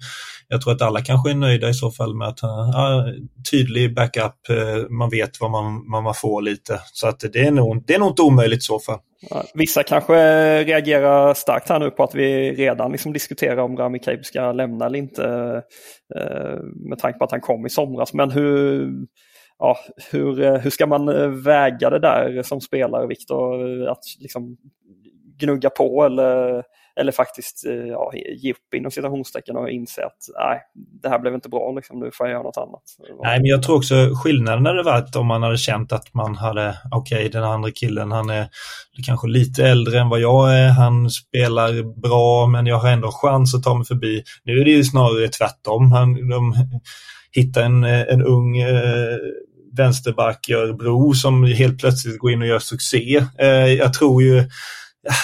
jag 0.49 0.61
tror 0.61 0.73
att 0.73 0.83
alla 0.83 1.01
kanske 1.01 1.31
är 1.31 1.35
nöjda 1.35 1.69
i 1.69 1.75
så 1.75 1.91
fall 1.91 2.15
med 2.15 2.29
att 2.29 2.41
han 2.41 2.69
ja, 2.69 3.07
tydlig 3.51 3.95
backup, 3.95 4.49
eh, 4.51 4.91
man 4.91 5.11
vet 5.11 5.41
vad 5.41 5.51
man, 5.51 5.89
man 5.89 6.15
får 6.15 6.43
lite. 6.43 6.81
Så 6.93 7.09
att 7.09 7.21
det 7.33 7.41
är 7.47 7.51
nog, 7.51 7.85
det 7.87 7.95
är 7.95 7.99
nog 7.99 8.11
inte 8.11 8.23
omöjligt 8.23 8.59
i 8.59 8.63
så 8.63 8.79
fall. 8.79 8.99
Vissa 9.55 9.83
kanske 9.83 10.15
reagerar 10.65 11.35
starkt 11.35 11.69
här 11.69 11.79
nu 11.79 11.91
på 11.91 12.05
att 12.05 12.15
vi 12.15 12.53
redan 12.53 12.93
liksom 12.93 13.13
diskuterar 13.13 13.59
om 13.59 13.77
Rami 13.77 13.99
Kaib 13.99 14.25
ska 14.25 14.53
lämna 14.53 14.87
eller 14.87 14.99
inte. 14.99 15.25
Eh, 16.17 16.59
med 16.89 16.99
tanke 16.99 17.19
på 17.19 17.25
att 17.25 17.31
han 17.31 17.41
kom 17.41 17.67
i 17.67 17.71
somras. 17.71 18.15
Men 18.15 18.31
hur, 18.31 18.91
ja, 19.63 19.79
hur, 20.11 20.43
eh, 20.43 20.55
hur 20.55 20.71
ska 20.71 20.87
man 20.87 21.09
eh, 21.09 21.29
väga 21.29 21.91
det 21.91 21.99
där 21.99 22.43
som 22.43 22.61
spelare, 22.61 23.07
Viktor? 23.07 23.87
Att 23.89 24.05
liksom 24.21 24.57
gnugga 25.39 25.71
på 25.71 26.05
eller 26.05 26.63
eller 26.97 27.13
faktiskt 27.13 27.67
eh, 27.67 27.75
ja, 27.75 28.13
ge 28.15 28.53
upp 28.53 28.75
inom 28.75 28.91
citationstecken 28.91 29.57
och 29.57 29.71
inse 29.71 30.05
att 30.05 30.19
nej, 30.39 30.61
det 31.03 31.09
här 31.09 31.19
blev 31.19 31.35
inte 31.35 31.49
bra, 31.49 31.73
liksom, 31.73 32.01
nu 32.01 32.11
får 32.15 32.27
jag 32.27 32.33
göra 32.33 32.43
något 32.43 32.57
annat. 32.57 32.83
Nej, 33.23 33.39
men 33.39 33.47
jag 33.47 33.63
tror 33.63 33.77
också 33.77 33.95
skillnaden 34.25 34.67
hade 34.67 34.83
varit 34.83 35.17
om 35.17 35.27
man 35.27 35.43
hade 35.43 35.57
känt 35.57 35.93
att 35.93 36.15
man 36.15 36.37
hade, 36.37 36.77
okej, 36.91 37.17
okay, 37.17 37.29
den 37.29 37.45
andra 37.45 37.71
killen, 37.71 38.13
han 38.13 38.31
är 38.31 38.49
kanske 39.07 39.29
lite 39.29 39.65
äldre 39.69 40.01
än 40.01 40.09
vad 40.09 40.21
jag 40.21 40.59
är, 40.59 40.69
han 40.69 41.11
spelar 41.11 42.01
bra, 42.01 42.47
men 42.47 42.67
jag 42.67 42.77
har 42.77 42.91
ändå 42.91 43.11
chans 43.13 43.55
att 43.55 43.63
ta 43.63 43.75
mig 43.75 43.87
förbi. 43.87 44.23
Nu 44.45 44.61
är 44.61 44.65
det 44.65 44.71
ju 44.71 44.85
snarare 44.85 45.29
tvärtom. 45.29 45.93
Han, 45.93 46.29
de 46.29 46.55
hittar 47.33 47.63
en, 47.63 47.85
en 47.85 48.23
ung 48.23 48.57
eh, 48.59 49.19
vänsterback 49.77 50.49
i 50.49 50.53
Örebro 50.53 51.15
som 51.15 51.45
helt 51.45 51.79
plötsligt 51.79 52.19
går 52.19 52.31
in 52.31 52.43
och 52.43 52.49
gör 52.49 52.59
succé. 52.59 53.27
Eh, 53.39 53.49
jag 53.49 53.95
tror 53.95 54.23
ju 54.23 54.45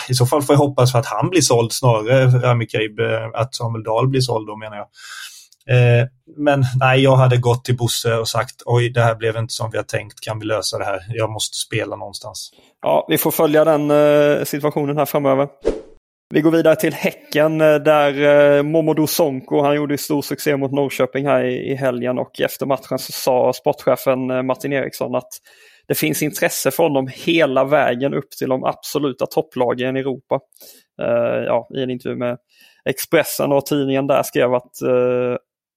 i 0.09 0.15
så 0.15 0.27
fall 0.27 0.43
får 0.43 0.53
jag 0.53 0.59
hoppas 0.59 0.93
för 0.93 0.99
att 0.99 1.07
han 1.07 1.31
blir 1.31 1.41
såld 1.41 1.73
snarare, 1.73 2.27
Rami 2.27 2.67
Kaib, 2.67 3.01
eh, 3.01 3.27
att 3.35 3.55
Samuel 3.55 3.85
Dahl 3.85 4.09
blir 4.09 4.21
såld 4.21 4.47
då 4.47 4.57
menar 4.57 4.77
jag. 4.77 4.87
Eh, 5.71 6.07
men 6.37 6.65
nej, 6.81 7.03
jag 7.03 7.17
hade 7.17 7.37
gått 7.37 7.65
till 7.65 7.77
Bosse 7.77 8.15
och 8.15 8.29
sagt 8.29 8.55
oj, 8.65 8.91
det 8.91 9.01
här 9.01 9.15
blev 9.15 9.37
inte 9.37 9.55
som 9.55 9.71
vi 9.71 9.77
har 9.77 9.85
tänkt, 9.85 10.21
kan 10.21 10.39
vi 10.39 10.47
lösa 10.47 10.79
det 10.79 10.85
här? 10.85 11.01
Jag 11.09 11.31
måste 11.31 11.57
spela 11.57 11.97
någonstans. 11.97 12.51
Ja, 12.83 13.07
vi 13.09 13.19
får 13.19 13.31
följa 13.31 13.65
den 13.65 13.91
eh, 13.91 14.45
situationen 14.45 14.99
här 14.99 15.07
framöver. 15.07 15.49
Vi 16.35 16.41
går 16.41 16.51
vidare 16.51 16.77
till 16.77 16.95
Häcken 16.95 17.61
eh, 17.61 17.75
där 17.75 18.23
eh, 18.57 18.63
Momodou 18.63 19.07
Sonko, 19.07 19.63
han 19.63 19.77
gjorde 19.77 19.99
stor 19.99 20.23
succé 20.23 20.57
mot 20.57 20.73
Norrköping 20.73 21.27
här 21.27 21.45
i 21.45 21.75
helgen 21.75 22.19
och 22.19 22.41
efter 22.41 22.67
matchen 22.67 22.99
så 22.99 23.13
sa 23.13 23.53
sportchefen 23.53 24.31
eh, 24.31 24.43
Martin 24.43 24.73
Eriksson 24.73 25.15
att 25.15 25.29
det 25.87 25.95
finns 25.95 26.23
intresse 26.23 26.71
från 26.71 26.93
dem 26.93 27.09
hela 27.15 27.65
vägen 27.65 28.15
upp 28.15 28.31
till 28.31 28.49
de 28.49 28.65
absoluta 28.65 29.27
topplagen 29.27 29.97
i 29.97 30.01
Europa. 30.01 30.41
Uh, 31.03 31.45
ja, 31.45 31.69
I 31.75 31.83
en 31.83 31.91
intervju 31.91 32.17
med 32.17 32.39
Expressen 32.85 33.53
och 33.53 33.67
tidningen 33.67 34.07
där 34.07 34.23
skrev 34.23 34.55
att, 34.55 34.73
uh, 34.85 35.37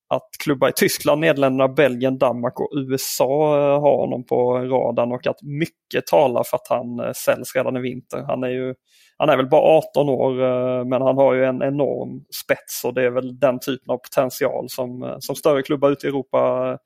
att 0.09 0.29
klubbar 0.43 0.69
i 0.69 0.73
Tyskland, 0.75 1.21
Nederländerna, 1.21 1.67
Belgien, 1.67 2.17
Danmark 2.17 2.59
och 2.59 2.69
USA 2.75 3.57
uh, 3.57 3.81
har 3.81 3.97
honom 3.97 4.25
på 4.25 4.57
radarn 4.57 5.11
och 5.11 5.27
att 5.27 5.41
mycket 5.41 6.07
talar 6.07 6.43
för 6.43 6.57
att 6.57 6.67
han 6.69 7.13
säljs 7.13 7.55
redan 7.55 7.77
i 7.77 7.81
vinter. 7.81 8.23
Han 8.27 8.43
är 8.43 8.49
ju 8.49 8.73
han 9.21 9.29
är 9.29 9.37
väl 9.37 9.49
bara 9.49 9.61
18 9.61 10.09
år 10.09 10.41
eh, 10.41 10.85
men 10.85 11.01
han 11.01 11.17
har 11.17 11.33
ju 11.33 11.45
en 11.45 11.61
enorm 11.61 12.23
spets 12.43 12.85
och 12.85 12.93
det 12.93 13.05
är 13.05 13.09
väl 13.09 13.39
den 13.39 13.59
typen 13.59 13.93
av 13.93 13.97
potential 13.97 14.69
som, 14.69 15.03
eh, 15.03 15.15
som 15.19 15.35
större 15.35 15.61
klubbar 15.61 15.91
ute 15.91 16.07
i 16.07 16.09
Europa 16.09 16.77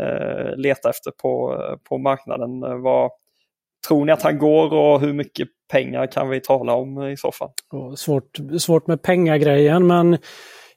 eh, 0.00 0.56
letar 0.56 0.90
efter 0.90 1.10
på, 1.10 1.58
på 1.88 1.98
marknaden. 1.98 2.82
Vad, 2.82 3.10
tror 3.88 4.04
ni 4.04 4.12
att 4.12 4.22
han 4.22 4.38
går 4.38 4.74
och 4.74 5.00
hur 5.00 5.12
mycket 5.12 5.48
pengar 5.72 6.06
kan 6.06 6.28
vi 6.28 6.40
tala 6.40 6.74
om 6.74 7.02
i 7.02 7.16
så 7.16 7.32
fall? 7.32 7.50
Svårt, 7.96 8.38
svårt 8.58 8.86
med 8.86 9.02
pengagrejen 9.02 9.86
men 9.86 10.18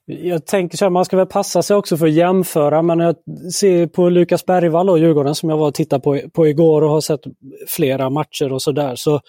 jag 0.06 0.46
tänker 0.46 0.78
så 0.78 0.86
här, 0.86 0.90
man 0.90 1.06
ska 1.06 1.18
väl 1.18 1.26
passa 1.26 1.62
sig 1.62 1.76
också 1.76 1.98
för 1.98 2.08
att 2.08 2.14
jämföra, 2.14 2.82
men 2.82 3.00
jag 3.00 3.16
ser 3.54 3.88
på 3.88 4.10
Lukas 4.10 4.46
Bergvall 4.46 4.90
och 4.90 5.00
Djurgården 5.00 5.36
som 5.36 5.50
jag 5.50 5.58
var 5.58 5.68
och 5.68 5.74
tittade 5.74 6.02
på, 6.02 6.20
på 6.34 6.48
igår 6.48 6.82
och 6.82 6.90
har 6.90 7.02
sett 7.02 7.22
flera 7.68 8.10
matcher 8.10 8.54
och 8.54 8.62
sådär. 8.62 8.96
Så 8.96 9.22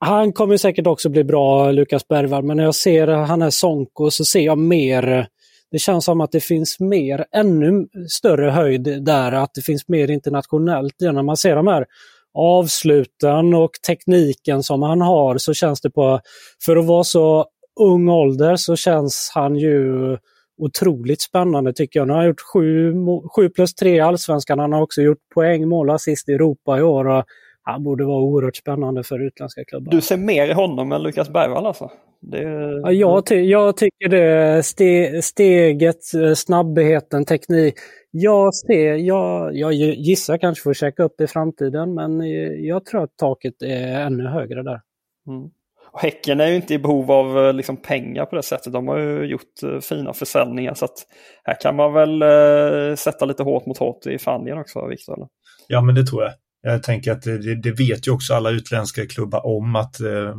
han 0.00 0.32
kommer 0.32 0.56
säkert 0.56 0.86
också 0.86 1.08
bli 1.08 1.24
bra, 1.24 1.70
Lukas 1.70 2.08
Bergvall, 2.08 2.44
men 2.44 2.56
när 2.56 2.64
jag 2.64 2.74
ser 2.74 3.06
han 3.06 3.42
är 3.42 3.50
Sonko 3.50 4.10
så 4.10 4.24
ser 4.24 4.40
jag 4.40 4.58
mer 4.58 5.28
det 5.70 5.78
känns 5.78 6.04
som 6.04 6.20
att 6.20 6.32
det 6.32 6.40
finns 6.40 6.80
mer, 6.80 7.24
ännu 7.32 7.86
större 8.08 8.50
höjd 8.50 9.04
där, 9.04 9.32
att 9.32 9.54
det 9.54 9.62
finns 9.62 9.88
mer 9.88 10.10
internationellt. 10.10 10.94
När 11.00 11.22
man 11.22 11.36
ser 11.36 11.56
de 11.56 11.66
här 11.66 11.86
avsluten 12.34 13.54
och 13.54 13.70
tekniken 13.86 14.62
som 14.62 14.82
han 14.82 15.00
har 15.00 15.38
så 15.38 15.54
känns 15.54 15.80
det 15.80 15.90
på, 15.90 16.20
för 16.64 16.76
att 16.76 16.86
vara 16.86 17.04
så 17.04 17.46
ung 17.80 18.08
ålder 18.08 18.56
så 18.56 18.76
känns 18.76 19.30
han 19.34 19.56
ju 19.56 20.16
otroligt 20.58 21.22
spännande 21.22 21.72
tycker 21.72 22.00
jag. 22.00 22.06
Nu 22.06 22.12
har 22.12 22.20
han 22.20 22.28
gjort 22.28 23.32
7 23.36 23.48
plus 23.48 23.74
3 23.74 23.96
i 23.96 24.00
Allsvenskan. 24.00 24.58
Han 24.58 24.72
har 24.72 24.82
också 24.82 25.02
gjort 25.02 25.28
poäng, 25.34 25.68
mål 25.68 25.88
och 25.88 25.94
assist 25.94 26.28
i 26.28 26.32
Europa 26.32 26.78
i 26.78 26.82
år. 26.82 27.06
Och 27.06 27.24
han 27.72 27.84
borde 27.84 28.04
vara 28.04 28.22
oerhört 28.22 28.56
spännande 28.56 29.02
för 29.02 29.26
utländska 29.26 29.64
klubbar. 29.64 29.92
Du 29.92 30.00
ser 30.00 30.16
mer 30.16 30.48
i 30.48 30.52
honom 30.52 30.92
än 30.92 31.02
Lukas 31.02 31.30
Bergvall 31.30 31.66
alltså? 31.66 31.90
Det... 32.20 32.42
Ja, 32.82 32.92
jag, 32.92 33.26
ty 33.26 33.34
jag 33.34 33.76
tycker 33.76 34.08
det. 34.08 34.62
Ste 34.62 35.22
steget, 35.22 36.14
eh, 36.14 36.34
snabbheten, 36.34 37.24
teknik. 37.24 37.74
Jag, 38.10 38.54
ser, 38.54 38.94
jag, 38.94 39.56
jag 39.56 39.72
gissar 39.74 40.38
kanske 40.38 40.62
får 40.62 40.74
checka 40.74 41.02
upp 41.02 41.14
det 41.18 41.24
i 41.24 41.26
framtiden 41.26 41.94
men 41.94 42.20
eh, 42.20 42.66
jag 42.66 42.84
tror 42.84 43.02
att 43.02 43.16
taket 43.16 43.62
är 43.62 44.00
ännu 44.00 44.28
högre 44.28 44.62
där. 44.62 44.80
Mm. 45.28 45.50
Och 45.92 46.00
häcken 46.00 46.40
är 46.40 46.46
ju 46.46 46.56
inte 46.56 46.74
i 46.74 46.78
behov 46.78 47.10
av 47.10 47.38
eh, 47.38 47.52
liksom, 47.52 47.76
pengar 47.76 48.26
på 48.26 48.36
det 48.36 48.42
sättet. 48.42 48.72
De 48.72 48.88
har 48.88 48.98
ju 48.98 49.24
gjort 49.24 49.82
fina 49.82 50.12
försäljningar 50.12 50.74
så 50.74 50.84
att 50.84 51.06
här 51.44 51.56
kan 51.60 51.76
man 51.76 51.92
väl 51.92 52.22
eh, 52.22 52.94
sätta 52.96 53.24
lite 53.24 53.42
hårt 53.42 53.66
mot 53.66 53.78
hårt 53.78 54.06
i 54.06 54.18
förhandlingen 54.18 54.60
också, 54.60 54.86
Viktor? 54.86 55.28
Ja, 55.66 55.80
men 55.80 55.94
det 55.94 56.06
tror 56.06 56.22
jag. 56.22 56.32
Jag 56.72 56.82
tänker 56.82 57.12
att 57.12 57.22
det, 57.22 57.54
det, 57.54 57.72
vet 57.72 58.06
ju 58.06 58.10
också 58.10 58.34
alla 58.34 58.50
utländska 58.50 59.06
klubbar 59.06 59.46
om 59.46 59.76
att 59.76 60.00
eh, 60.00 60.34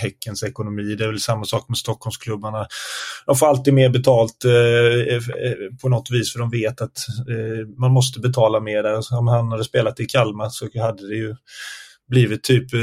Häckens 0.00 0.42
ekonomi, 0.42 0.94
det 0.94 1.04
är 1.04 1.08
väl 1.08 1.20
samma 1.20 1.44
sak 1.44 1.68
med 1.68 1.78
Stockholmsklubbarna. 1.78 2.66
De 3.26 3.36
får 3.36 3.46
alltid 3.46 3.74
mer 3.74 3.88
betalt 3.88 4.44
eh, 4.44 4.52
eh, 4.52 5.22
på 5.82 5.88
något 5.88 6.10
vis 6.10 6.32
för 6.32 6.38
de 6.38 6.50
vet 6.50 6.80
att 6.80 6.98
eh, 7.28 7.68
man 7.78 7.92
måste 7.92 8.20
betala 8.20 8.60
mer 8.60 8.82
där. 8.82 9.18
Om 9.18 9.28
han 9.28 9.50
hade 9.50 9.64
spelat 9.64 10.00
i 10.00 10.06
Kalmar 10.06 10.48
så 10.48 10.68
hade 10.80 11.08
det 11.08 11.14
ju 11.14 11.36
blivit 12.08 12.42
typ 12.42 12.74
eh, 12.74 12.80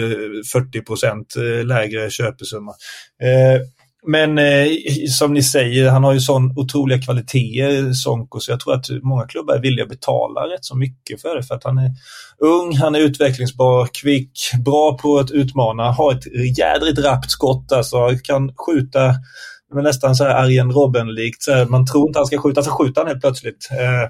40 0.54 0.82
procent 0.82 1.36
eh, 1.36 1.66
lägre 1.66 2.10
köpesumma. 2.10 2.74
Eh, 3.22 3.62
men 4.08 4.38
eh, 4.38 4.68
som 5.10 5.34
ni 5.34 5.44
säger, 5.44 5.90
han 5.90 6.04
har 6.04 6.14
ju 6.14 6.20
sån 6.20 6.58
otroliga 6.58 7.02
kvaliteter, 7.02 7.94
Sonko, 7.94 8.40
så 8.40 8.52
jag 8.52 8.60
tror 8.60 8.74
att 8.74 8.86
många 9.04 9.28
klubbar 9.28 9.56
är 9.56 9.62
villiga 9.62 9.84
att 9.84 9.90
betala 9.90 10.42
rätt 10.42 10.66
så 10.66 10.78
mycket 10.78 11.22
för 11.22 11.36
det. 11.36 11.44
För 11.44 11.56
att 11.56 11.64
han 11.64 11.78
är 11.78 11.92
ung, 12.40 12.76
han 12.76 12.96
är 12.96 13.00
utvecklingsbar, 13.00 13.90
kvick, 14.02 14.40
bra 14.66 14.98
på 14.98 15.18
att 15.18 15.32
utmana, 15.32 15.92
har 15.92 16.12
ett 16.12 16.58
jädrigt 16.58 17.00
rappt 17.00 17.32
skott, 17.32 17.72
alltså 17.72 17.98
kan 18.24 18.54
skjuta 18.56 19.16
men 19.74 19.84
nästan 19.84 20.16
så 20.16 20.24
här 20.24 20.44
Arjen 20.44 20.72
Robben-likt. 20.72 21.48
Man 21.68 21.86
tror 21.86 22.08
inte 22.08 22.20
han 22.20 22.26
ska 22.26 22.38
skjuta, 22.38 22.64
så 22.64 22.72
skjuter 22.72 23.02
han 23.02 23.08
helt 23.08 23.22
plötsligt. 23.22 23.70
Eh, 23.72 24.04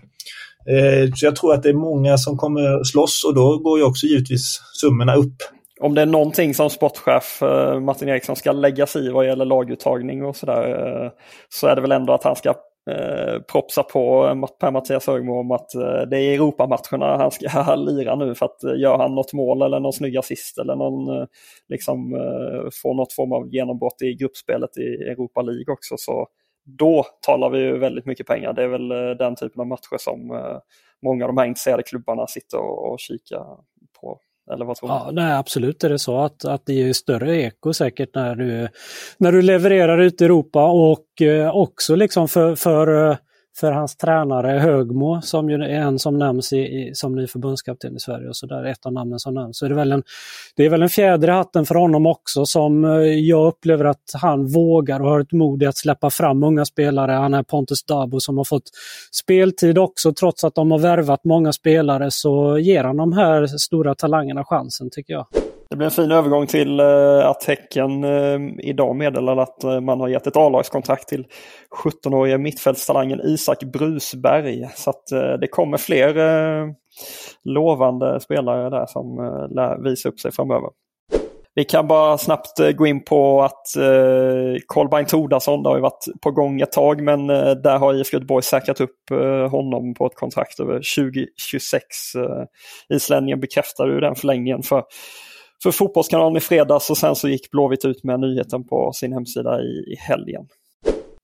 eh, 0.76 1.14
så 1.16 1.26
jag 1.26 1.36
tror 1.36 1.54
att 1.54 1.64
det 1.64 1.70
är 1.70 1.74
många 1.74 2.18
som 2.18 2.38
kommer 2.38 2.84
slåss 2.84 3.24
och 3.24 3.36
då 3.36 3.58
går 3.58 3.80
ju 3.80 3.86
också 3.86 4.06
givetvis 4.06 4.62
summorna 4.82 5.16
upp 5.16 5.36
om 5.82 5.96
det 5.96 6.02
är 6.02 6.06
någonting 6.06 6.54
som 6.54 6.70
sportchef 6.70 7.42
eh, 7.42 7.80
Martin 7.80 8.10
Eriksson 8.10 8.36
ska 8.36 8.52
lägga 8.52 8.86
sig 8.86 9.06
i 9.06 9.10
vad 9.10 9.26
gäller 9.26 9.46
laguttagning 9.46 10.26
och 10.26 10.36
sådär 10.36 11.04
eh, 11.04 11.12
så 11.50 11.68
är 11.68 11.76
det 11.76 11.82
väl 11.82 11.92
ändå 11.92 12.14
att 12.14 12.24
han 12.24 12.36
ska 12.36 12.50
eh, 12.92 13.42
propsa 13.52 13.84
på 13.84 14.28
eh, 14.28 14.48
Per-Mattias 14.60 15.08
Högmo 15.08 15.40
om 15.40 15.52
att 15.52 15.76
eh, 15.76 16.02
det 16.10 16.18
är 16.18 16.34
Europamatcherna 16.34 17.18
han 17.18 17.32
ska 17.32 17.76
lira 17.78 18.16
nu 18.16 18.36
för 18.36 18.46
att 18.46 18.64
eh, 18.64 18.76
gör 18.76 18.98
han 18.98 19.16
något 19.16 19.34
mål 19.34 19.62
eller 19.62 19.80
någon 19.80 19.94
snygg 19.94 20.18
assist 20.18 20.58
eller 20.58 20.76
någon 20.76 21.18
eh, 21.18 21.28
liksom 21.70 22.16
eh, 22.16 22.70
får 22.82 22.94
något 22.94 23.14
form 23.14 23.32
av 23.32 23.54
genombrott 23.54 24.02
i 24.02 24.14
gruppspelet 24.14 24.78
i 24.78 24.82
Europa 24.82 25.42
League 25.42 25.74
också 25.74 25.96
så 25.98 26.28
då 26.66 27.06
talar 27.22 27.50
vi 27.50 27.60
ju 27.60 27.78
väldigt 27.78 28.06
mycket 28.06 28.28
pengar. 28.28 28.54
Det 28.54 28.64
är 28.64 28.68
väl 28.68 28.92
eh, 28.92 29.10
den 29.18 29.36
typen 29.36 29.62
av 29.62 29.68
matcher 29.68 29.98
som 29.98 30.32
eh, 30.32 30.58
många 31.02 31.26
av 31.26 31.30
de 31.30 31.38
här 31.38 31.46
intresserade 31.46 31.84
klubbarna 31.84 32.28
sitter 32.28 32.58
och, 32.58 32.92
och 32.92 33.00
kikar 33.00 33.40
på. 33.40 33.64
Eller 34.52 34.66
vad 34.66 34.78
tror 34.78 34.92
ja, 34.92 35.10
nej, 35.14 35.34
absolut 35.34 35.84
är 35.84 35.90
det 35.90 36.00
så 36.00 36.18
att, 36.18 36.46
att 36.46 36.66
det 36.66 36.74
ger 36.74 36.94
större 36.94 37.42
eko 37.42 37.74
säkert 37.74 38.16
när 38.16 38.36
du, 38.36 38.68
när 39.18 39.32
du 39.32 39.42
levererar 39.42 39.98
ut 39.98 40.22
i 40.22 40.26
Europa 40.26 40.66
och 40.66 41.22
eh, 41.22 41.56
också 41.56 41.96
liksom 41.96 42.28
för, 42.28 42.56
för 42.56 43.10
eh, 43.10 43.18
för 43.60 43.72
hans 43.72 43.96
tränare 43.96 44.60
Högmo 44.60 45.22
som 45.22 45.50
ju 45.50 45.56
är 45.56 45.70
en 45.70 46.00
som 46.00 46.18
nämns 46.18 46.54
i, 46.54 46.58
i, 46.58 46.92
som 46.94 47.16
ny 47.16 47.28
förbundskapten 47.28 47.96
i 47.96 48.00
Sverige 48.00 48.30
och 48.30 48.36
så 48.36 48.46
där, 48.46 48.66
ett 48.66 48.86
av 48.86 48.94
namnen 48.94 49.20
som 49.20 49.34
nämns. 49.34 49.58
Så 49.58 49.66
är 49.66 49.70
det, 49.70 49.76
väl 49.76 49.92
en, 49.92 50.04
det 50.56 50.66
är 50.66 50.70
väl 50.70 50.82
en 50.82 50.90
fjäder 50.90 51.28
i 51.28 51.32
hatten 51.32 51.66
för 51.66 51.76
honom 51.76 52.06
också 52.06 52.46
som 52.46 52.86
eh, 52.86 52.92
jag 53.02 53.48
upplever 53.48 53.86
att 53.86 54.12
han 54.14 54.48
vågar 54.48 55.00
och 55.00 55.10
har 55.10 55.20
ett 55.20 55.32
mod 55.32 55.64
i 55.64 55.66
att 55.66 55.78
släppa 55.78 56.10
fram 56.10 56.44
unga 56.44 56.66
spelare. 56.66 57.12
Han 57.12 57.34
är 57.34 57.44
Pontus 57.44 57.84
Dabo 57.84 58.20
som 58.20 58.38
har 58.38 58.46
fått 58.46 58.70
speltid 59.12 59.78
också 59.78 60.14
trots 60.14 60.44
att 60.44 60.56
de 60.56 60.72
har 60.72 60.80
värvat 60.80 61.24
många 61.24 61.54
spelare 61.54 62.12
så 62.12 62.58
ger 62.58 62.84
han 62.84 62.98
de 62.98 63.14
här 63.14 63.48
stora 63.48 63.96
talangerna 63.96 64.44
chansen 64.46 64.90
tycker 64.90 65.14
jag. 65.14 65.45
Det 65.76 65.78
blir 65.78 65.86
en 65.86 65.92
fin 65.92 66.12
övergång 66.12 66.48
till 66.48 66.80
eh, 66.80 67.26
att 67.26 67.44
Häcken 67.44 68.04
eh, 68.04 68.40
idag 68.60 68.96
meddelar 68.96 69.38
att 69.38 69.64
eh, 69.64 69.82
man 69.82 70.00
har 70.00 70.08
gett 70.08 70.28
ett 70.28 70.38
A-lagskontrakt 70.38 71.08
till 71.08 71.28
17-årige 71.84 72.38
mittfältstalangen 72.38 73.22
Isak 73.24 73.64
Brusberg. 73.64 74.70
Så 74.76 74.90
att 74.90 75.08
det 75.42 75.48
kommer 75.48 75.78
fler 75.78 76.16
lovande 77.44 78.20
spelare 78.20 78.70
där 78.70 78.86
som 78.86 79.16
lär 79.56 79.84
visa 79.84 80.10
upp 80.10 80.20
sig 80.20 80.32
framöver. 80.32 80.70
Vi 81.56 81.64
kan 81.64 81.88
bara 81.88 82.18
snabbt 82.18 82.76
gå 82.76 82.88
in 82.88 83.04
på 83.04 83.44
att 83.44 83.68
Kolbeinn 84.66 85.06
Tordarsson, 85.06 85.64
det 85.64 85.70
har 85.70 85.76
ju 85.76 85.82
varit 85.82 86.06
på 86.22 86.32
gång 86.32 86.62
ett 86.62 86.72
tag, 86.72 87.02
men 87.02 87.28
där 87.28 87.78
har 87.78 87.94
IFK 87.94 88.18
Göteborg 88.18 88.44
säkrat 88.44 88.82
upp 88.82 89.10
honom 89.52 89.94
på 89.94 90.06
ett 90.06 90.16
kontrakt 90.16 90.60
över 90.60 90.74
2026. 90.74 91.86
Islänningen 92.90 93.40
bekräftade 93.40 93.94
ju 93.94 94.00
den 94.00 94.16
förlängningen 94.16 94.64
för, 94.64 94.84
för 95.64 95.72
Fotbollskanalen 95.72 96.38
i 96.38 96.40
fredags 96.40 96.90
och 96.90 96.98
sen 96.98 97.16
så 97.16 97.30
gick 97.30 97.52
Blåvitt 97.52 97.86
ut 97.86 98.04
med 98.04 98.20
nyheten 98.20 98.68
på 98.68 98.92
sin 98.94 99.14
hemsida 99.14 99.62
i, 99.62 99.94
i 99.94 99.96
helgen. 100.00 100.48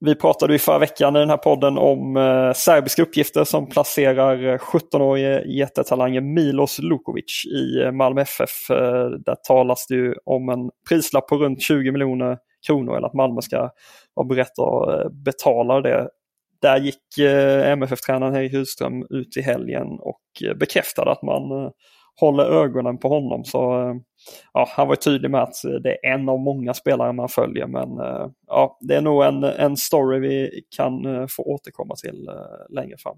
Vi 0.06 0.16
pratade 0.16 0.56
i 0.56 0.60
förra 0.60 0.80
veckan 0.80 1.16
i 1.16 1.20
den 1.20 1.30
här 1.30 1.38
podden 1.38 1.78
om 1.78 2.18
eh, 2.18 2.54
serbiska 2.54 3.02
uppgifter 3.02 3.44
som 3.44 3.70
placerar 3.70 4.54
eh, 4.54 4.58
17-årige 4.58 5.44
jättetalangen 5.48 6.34
Milos 6.34 6.80
Lukovic 6.80 7.46
i 7.46 7.82
eh, 7.84 7.92
Malmö 7.92 8.22
FF. 8.22 8.70
Eh, 8.70 9.10
där 9.26 9.36
talas 9.48 9.88
det 9.88 9.96
ju 9.96 10.14
om 10.26 10.50
en 10.50 10.70
prislapp 10.90 11.28
på 11.28 11.38
runt 11.38 11.62
20 11.62 11.92
miljoner 11.92 12.38
kronor 12.68 12.98
eller 12.98 13.08
att 13.08 13.14
Malmö 13.14 13.42
ska 13.42 13.70
vara 14.14 14.28
berett 14.28 14.60
att 14.60 14.90
eh, 14.90 15.10
betala 15.10 15.82
det. 15.82 16.10
Där 16.62 16.78
gick 16.78 17.18
eh, 17.18 17.72
MFF-tränaren 17.72 18.36
Erik 18.36 18.54
Hudström 18.54 19.06
ut 19.10 19.38
i 19.38 19.42
helgen 19.42 19.88
och 20.00 20.22
bekräftade 20.60 21.12
att 21.12 21.22
man 21.22 21.72
håller 22.22 22.44
ögonen 22.44 22.98
på 22.98 23.08
honom. 23.08 23.44
Så 23.44 23.82
eh, 23.82 23.96
ja, 24.54 24.68
han 24.70 24.88
var 24.88 24.96
tydlig 24.96 25.32
med 25.32 25.42
att 25.42 25.56
det 25.84 25.90
är 25.90 26.14
en 26.14 26.30
av 26.30 26.40
många 26.40 26.74
spelare 26.74 27.14
man 27.14 27.30
följer. 27.30 27.68
Men 27.68 28.00
eh, 28.00 28.28
ja, 28.48 28.78
det 28.82 28.96
är 28.96 29.02
nog 29.02 29.24
en, 29.24 29.44
en 29.44 29.78
story 29.78 30.20
vi 30.20 30.62
kan 30.78 31.06
eh, 31.06 31.26
få 31.30 31.44
återkomma 31.44 31.96
till 31.96 32.30
längre 32.70 32.98
fram. 32.98 33.18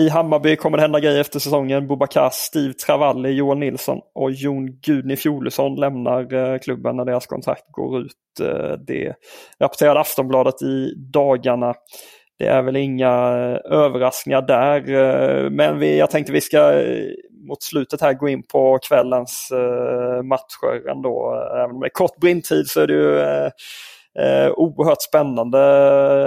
I 0.00 0.08
Hammarby 0.08 0.56
kommer 0.56 0.78
det 0.78 0.82
hända 0.82 1.00
grejer 1.00 1.20
efter 1.20 1.38
säsongen. 1.38 1.86
Bobakar, 1.86 2.30
Steve 2.32 2.72
Travalli, 2.72 3.30
Joel 3.30 3.58
Nilsson 3.58 3.98
och 4.14 4.30
Jon 4.30 4.80
Gudni 4.80 5.16
Fjolesson 5.16 5.74
lämnar 5.74 6.58
klubben 6.58 6.96
när 6.96 7.04
deras 7.04 7.26
kontrakt 7.26 7.64
går 7.70 8.00
ut. 8.00 8.12
Det 8.86 9.14
rapporterade 9.60 10.00
Aftonbladet 10.00 10.62
i 10.62 10.94
dagarna. 11.12 11.74
Det 12.38 12.46
är 12.46 12.62
väl 12.62 12.76
inga 12.76 13.10
överraskningar 13.64 14.42
där. 14.42 15.50
Men 15.50 15.78
vi, 15.78 15.98
jag 15.98 16.10
tänkte 16.10 16.32
vi 16.32 16.40
ska 16.40 16.72
mot 17.48 17.62
slutet 17.62 18.00
här 18.00 18.12
gå 18.12 18.28
in 18.28 18.42
på 18.42 18.78
kvällens 18.88 19.50
eh, 19.52 20.22
matcher 20.22 20.88
ändå. 20.90 21.34
Även 21.56 21.70
om 21.70 21.80
det 21.80 21.86
är 21.86 21.90
kort 21.90 22.16
brintid 22.16 22.68
så 22.68 22.80
är 22.80 22.86
det 22.86 22.92
ju 22.92 23.18
eh, 23.18 23.50
eh, 24.18 24.50
oerhört 24.50 25.02
spännande 25.02 25.58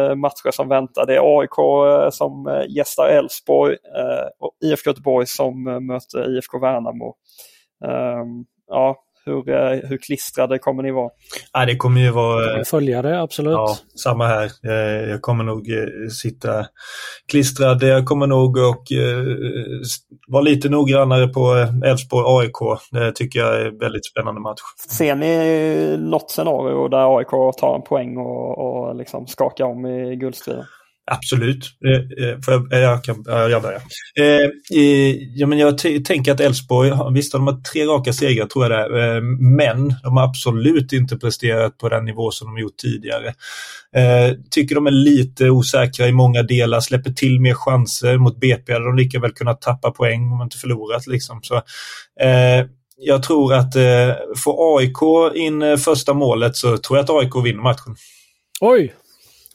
eh, 0.09 0.15
matcher 0.15 0.51
som 0.51 0.69
väntar. 0.69 1.05
Det 1.05 1.15
är 1.15 1.39
AIK 1.39 1.57
eh, 1.57 2.09
som 2.09 2.47
eh, 2.47 2.63
gästar 2.69 3.07
Elfsborg 3.07 3.73
eh, 3.73 4.27
och 4.39 4.51
IFK 4.63 4.89
Göteborg 4.89 5.27
som 5.27 5.67
eh, 5.67 5.79
möter 5.79 6.37
IFK 6.37 6.59
Värnamo. 6.59 7.15
Ehm, 7.85 8.45
ja, 8.67 8.95
hur, 9.25 9.49
eh, 9.49 9.89
hur 9.89 9.97
klistrade 9.97 10.59
kommer 10.59 10.83
ni 10.83 10.91
vara? 10.91 11.09
Ja, 11.53 11.65
det 11.65 11.75
kommer 11.75 12.01
ju 12.01 12.11
vara... 12.11 12.57
Eh, 12.57 12.63
följa 12.63 13.01
det, 13.01 13.21
absolut. 13.21 13.53
Ja, 13.53 13.77
samma 14.03 14.27
här. 14.27 14.51
Eh, 14.67 15.09
jag 15.09 15.21
kommer 15.21 15.43
nog 15.43 15.67
sitta 16.21 16.65
klistrad. 17.31 17.83
Jag 17.83 18.05
kommer 18.05 18.27
nog 18.27 18.57
och 18.57 18.83
vara 20.27 20.41
lite 20.41 20.69
noggrannare 20.69 21.27
på 21.27 21.67
Elfsborg-AIK. 21.85 22.79
Det 22.91 23.11
tycker 23.11 23.39
jag 23.39 23.61
är 23.61 23.65
en 23.65 23.77
väldigt 23.77 24.05
spännande 24.05 24.41
match. 24.41 24.61
Ser 24.89 25.15
ni 25.15 25.97
något 25.97 26.31
scenario 26.31 26.87
där 26.87 27.17
AIK 27.17 27.57
tar 27.57 27.75
en 27.75 27.81
poäng 27.81 28.17
och, 28.17 28.57
och 28.57 28.95
liksom 28.95 29.27
skakar 29.27 29.65
om 29.65 29.85
i 29.85 30.15
guldstriden? 30.15 30.65
Absolut. 31.05 31.65
Eh, 31.85 32.27
eh, 32.27 32.39
får 32.41 32.53
jag, 32.53 32.73
eh, 32.73 32.79
jag, 32.79 33.03
kan, 33.03 33.23
jag 33.27 33.61
börjar. 33.61 33.81
Eh, 34.19 34.49
ja, 35.35 35.47
men 35.47 35.59
jag 35.59 35.77
tänker 36.05 36.31
att 36.31 36.39
Elfsborg, 36.39 36.91
visst 37.13 37.31
de 37.31 37.47
har 37.47 37.61
tre 37.61 37.85
raka 37.85 38.13
segrar 38.13 38.45
tror 38.45 38.65
jag 38.65 38.71
det 38.71 39.01
är, 39.01 39.15
eh, 39.15 39.21
men 39.39 39.95
de 40.03 40.17
har 40.17 40.23
absolut 40.23 40.93
inte 40.93 41.17
presterat 41.17 41.77
på 41.77 41.89
den 41.89 42.05
nivå 42.05 42.31
som 42.31 42.47
de 42.47 42.61
gjort 42.61 42.77
tidigare. 42.77 43.33
Tycker 44.51 44.75
de 44.75 44.87
är 44.87 44.91
lite 44.91 45.49
osäkra 45.49 46.07
i 46.07 46.11
många 46.11 46.43
delar, 46.43 46.79
släpper 46.79 47.11
till 47.11 47.39
mer 47.39 47.53
chanser. 47.53 48.17
Mot 48.17 48.39
BP 48.39 48.73
hade 48.73 48.85
de 48.85 48.95
lika 48.95 49.19
väl 49.19 49.31
kunnat 49.31 49.61
tappa 49.61 49.91
poäng 49.91 50.23
om 50.23 50.39
de 50.39 50.41
inte 50.41 50.57
förlorat. 50.57 51.07
Liksom. 51.07 51.39
Så, 51.43 51.61
jag 52.97 53.23
tror 53.23 53.53
att 53.53 53.73
får 54.37 54.77
AIK 54.77 55.35
in 55.35 55.77
första 55.77 56.13
målet 56.13 56.55
så 56.55 56.77
tror 56.77 56.97
jag 56.97 57.03
att 57.03 57.09
AIK 57.09 57.45
vinner 57.45 57.63
matchen. 57.63 57.95
Oj! 58.61 58.93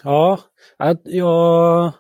Ja, 0.03 0.39
jag, 1.05 1.93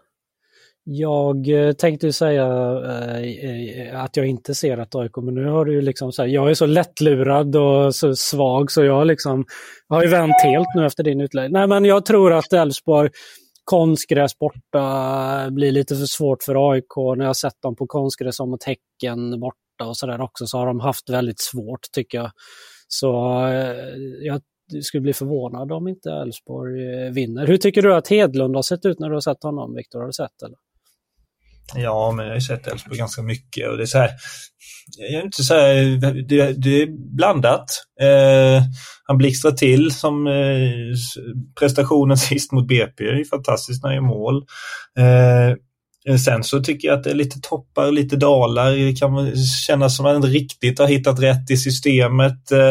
jag 0.85 1.49
eh, 1.49 1.73
tänkte 1.73 2.13
säga 2.13 2.45
eh, 2.45 4.05
att 4.05 4.17
jag 4.17 4.27
inte 4.27 4.55
ser 4.55 4.79
att 4.79 4.95
AIK, 4.95 5.17
men 5.17 5.35
nu 5.35 5.47
har 5.47 5.65
du 5.65 5.73
ju 5.73 5.81
liksom 5.81 6.13
så 6.13 6.23
här, 6.23 6.29
jag 6.29 6.51
är 6.51 6.55
så 6.55 6.67
lättlurad 6.67 7.57
och 7.57 7.95
så 7.95 8.17
svag 8.17 8.71
så 8.71 8.85
jag 8.85 9.07
liksom 9.07 9.45
har 9.89 10.03
ju 10.03 10.09
vänt 10.09 10.43
helt 10.45 10.69
nu 10.77 10.87
efter 10.87 11.05
din 11.05 11.21
utläggning. 11.21 11.53
Nej 11.53 11.67
men 11.67 11.85
jag 11.85 12.07
tror 12.07 12.33
att 12.33 12.53
Elfsborg 12.53 13.11
konstgräs 13.65 14.39
borta 14.39 15.51
blir 15.51 15.73
lite 15.73 15.97
för 15.97 16.07
svårt 16.07 16.43
för 16.43 16.73
AIK. 16.73 17.17
När 17.17 17.25
jag 17.25 17.37
sett 17.37 17.63
dem 17.63 17.77
på 17.77 17.87
konstgräs 17.87 18.37
som 18.37 18.51
mot 18.51 18.65
Häcken 18.65 19.41
borta 19.41 19.85
och 19.89 19.97
sådär 19.97 20.21
också 20.21 20.47
så 20.47 20.59
har 20.59 20.67
de 20.67 20.81
haft 20.81 21.11
väldigt 21.11 21.41
svårt 21.41 21.81
tycker 21.93 22.19
jag. 22.19 22.31
Så 22.89 23.43
eh, 23.47 23.77
jag 24.21 24.41
du 24.69 24.83
skulle 24.83 25.01
bli 25.01 25.13
förvånad 25.13 25.73
om 25.73 25.89
inte 25.89 26.11
Elfsborg 26.11 27.05
eh, 27.07 27.13
vinner. 27.13 27.47
Hur 27.47 27.57
tycker 27.57 27.83
du 27.83 27.95
att 27.95 28.09
Hedlund 28.09 28.55
har 28.55 28.63
sett 28.63 28.87
ut 28.87 28.99
när 28.99 29.09
du 29.09 29.15
har 29.15 29.21
sett 29.21 29.43
honom, 29.43 29.75
Viktor? 29.75 29.99
Har 29.99 30.07
du 30.07 30.13
sett 30.13 30.43
eller? 30.43 30.57
Ja, 31.75 32.13
men 32.17 32.27
jag 32.27 32.33
har 32.33 32.41
sett 32.41 32.67
Elfsborg 32.67 32.99
ganska 32.99 33.23
mycket 33.23 33.69
och 33.69 33.77
det 33.77 33.83
är 33.83 33.87
så 33.87 33.99
här, 33.99 34.11
jag 34.97 35.21
är 35.21 35.25
inte 35.25 35.45
så 35.45 35.55
här, 35.55 36.25
det, 36.29 36.53
det 36.53 36.83
är 36.83 36.87
blandat. 37.17 37.65
Eh, 38.01 38.63
han 39.05 39.19
blixtrar 39.19 39.51
till 39.51 39.91
som 39.91 40.27
eh, 40.27 40.97
prestationen 41.61 42.17
sist 42.17 42.53
mot 42.53 42.69
BP, 42.69 43.05
det 43.05 43.21
är 43.21 43.25
fantastiskt 43.25 43.83
när 43.83 43.91
han 43.91 43.97
gör 43.97 44.09
mål. 44.09 44.37
Eh, 44.99 45.57
Eh, 46.09 46.17
sen 46.17 46.45
så 46.45 46.61
tycker 46.61 46.89
jag 46.89 46.99
att 46.99 47.05
det 47.05 47.11
är 47.11 47.15
lite 47.15 47.41
toppar, 47.41 47.91
lite 47.91 48.17
dalar. 48.17 48.73
Det 48.73 48.93
kan 48.93 49.37
kännas 49.67 49.97
som 49.97 50.07
att 50.07 50.13
han 50.13 50.17
inte 50.17 50.39
riktigt 50.39 50.79
har 50.79 50.87
hittat 50.87 51.23
rätt 51.23 51.51
i 51.51 51.57
systemet. 51.57 52.53
Eh, 52.53 52.69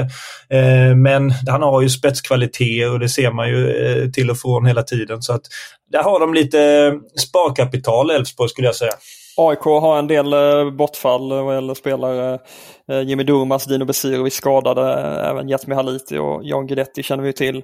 eh, 0.60 0.96
men 0.96 1.32
han 1.48 1.62
har 1.62 1.82
ju 1.82 1.90
spetskvaliteter 1.90 2.92
och 2.92 3.00
det 3.00 3.10
ser 3.10 3.32
man 3.32 3.50
ju 3.50 4.12
till 4.14 4.30
och 4.30 4.38
från 4.38 4.66
hela 4.66 4.84
tiden. 4.84 5.22
Så 5.22 5.34
att 5.34 5.42
där 5.92 6.04
har 6.04 6.20
de 6.20 6.34
lite 6.34 6.94
sparkapital, 7.20 8.10
Elfsborg 8.10 8.50
skulle 8.50 8.68
jag 8.68 8.76
säga. 8.76 8.94
AIK 9.38 9.60
har 9.60 10.00
en 10.00 10.08
del 10.08 10.32
bortfall 10.72 11.30
vad 11.30 11.56
gäller 11.56 11.74
spelare. 11.74 12.40
Jimmy 13.06 13.24
Durmaz, 13.24 13.66
Dino 13.66 13.86
Besirovic 13.86 14.34
skadade, 14.34 14.94
även 15.30 15.48
Jasmi 15.48 15.76
Haliti 15.76 16.18
och 16.18 16.42
Jan 16.44 16.68
Guidetti 16.68 17.04
känner 17.04 17.24
vi 17.24 17.34
till. 17.34 17.62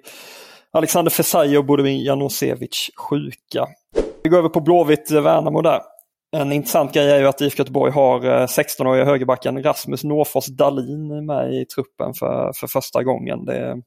Alexander 0.73 1.11
Fesai 1.11 1.57
och 1.57 1.65
Budimir 1.65 2.05
Janosevic 2.05 2.89
sjuka. 2.97 3.67
Vi 4.31 4.33
går 4.33 4.39
över 4.39 4.49
på 4.49 4.59
Blåvitt-Värnamo 4.59 5.57
eh, 5.57 5.63
där. 5.63 5.81
En 6.31 6.51
intressant 6.51 6.93
grej 6.93 7.11
är 7.11 7.19
ju 7.19 7.27
att 7.27 7.41
IFK 7.41 7.57
Göteborg 7.59 7.91
har 7.91 8.25
eh, 8.25 8.45
16-åriga 8.45 9.05
högerbacken 9.05 9.63
Rasmus 9.63 10.03
Norfors 10.03 10.45
Dalin 10.45 11.25
med 11.25 11.53
i 11.53 11.65
truppen 11.65 12.13
för, 12.13 12.51
för 12.55 12.67
första 12.67 13.03
gången. 13.03 13.45
Det, 13.45 13.81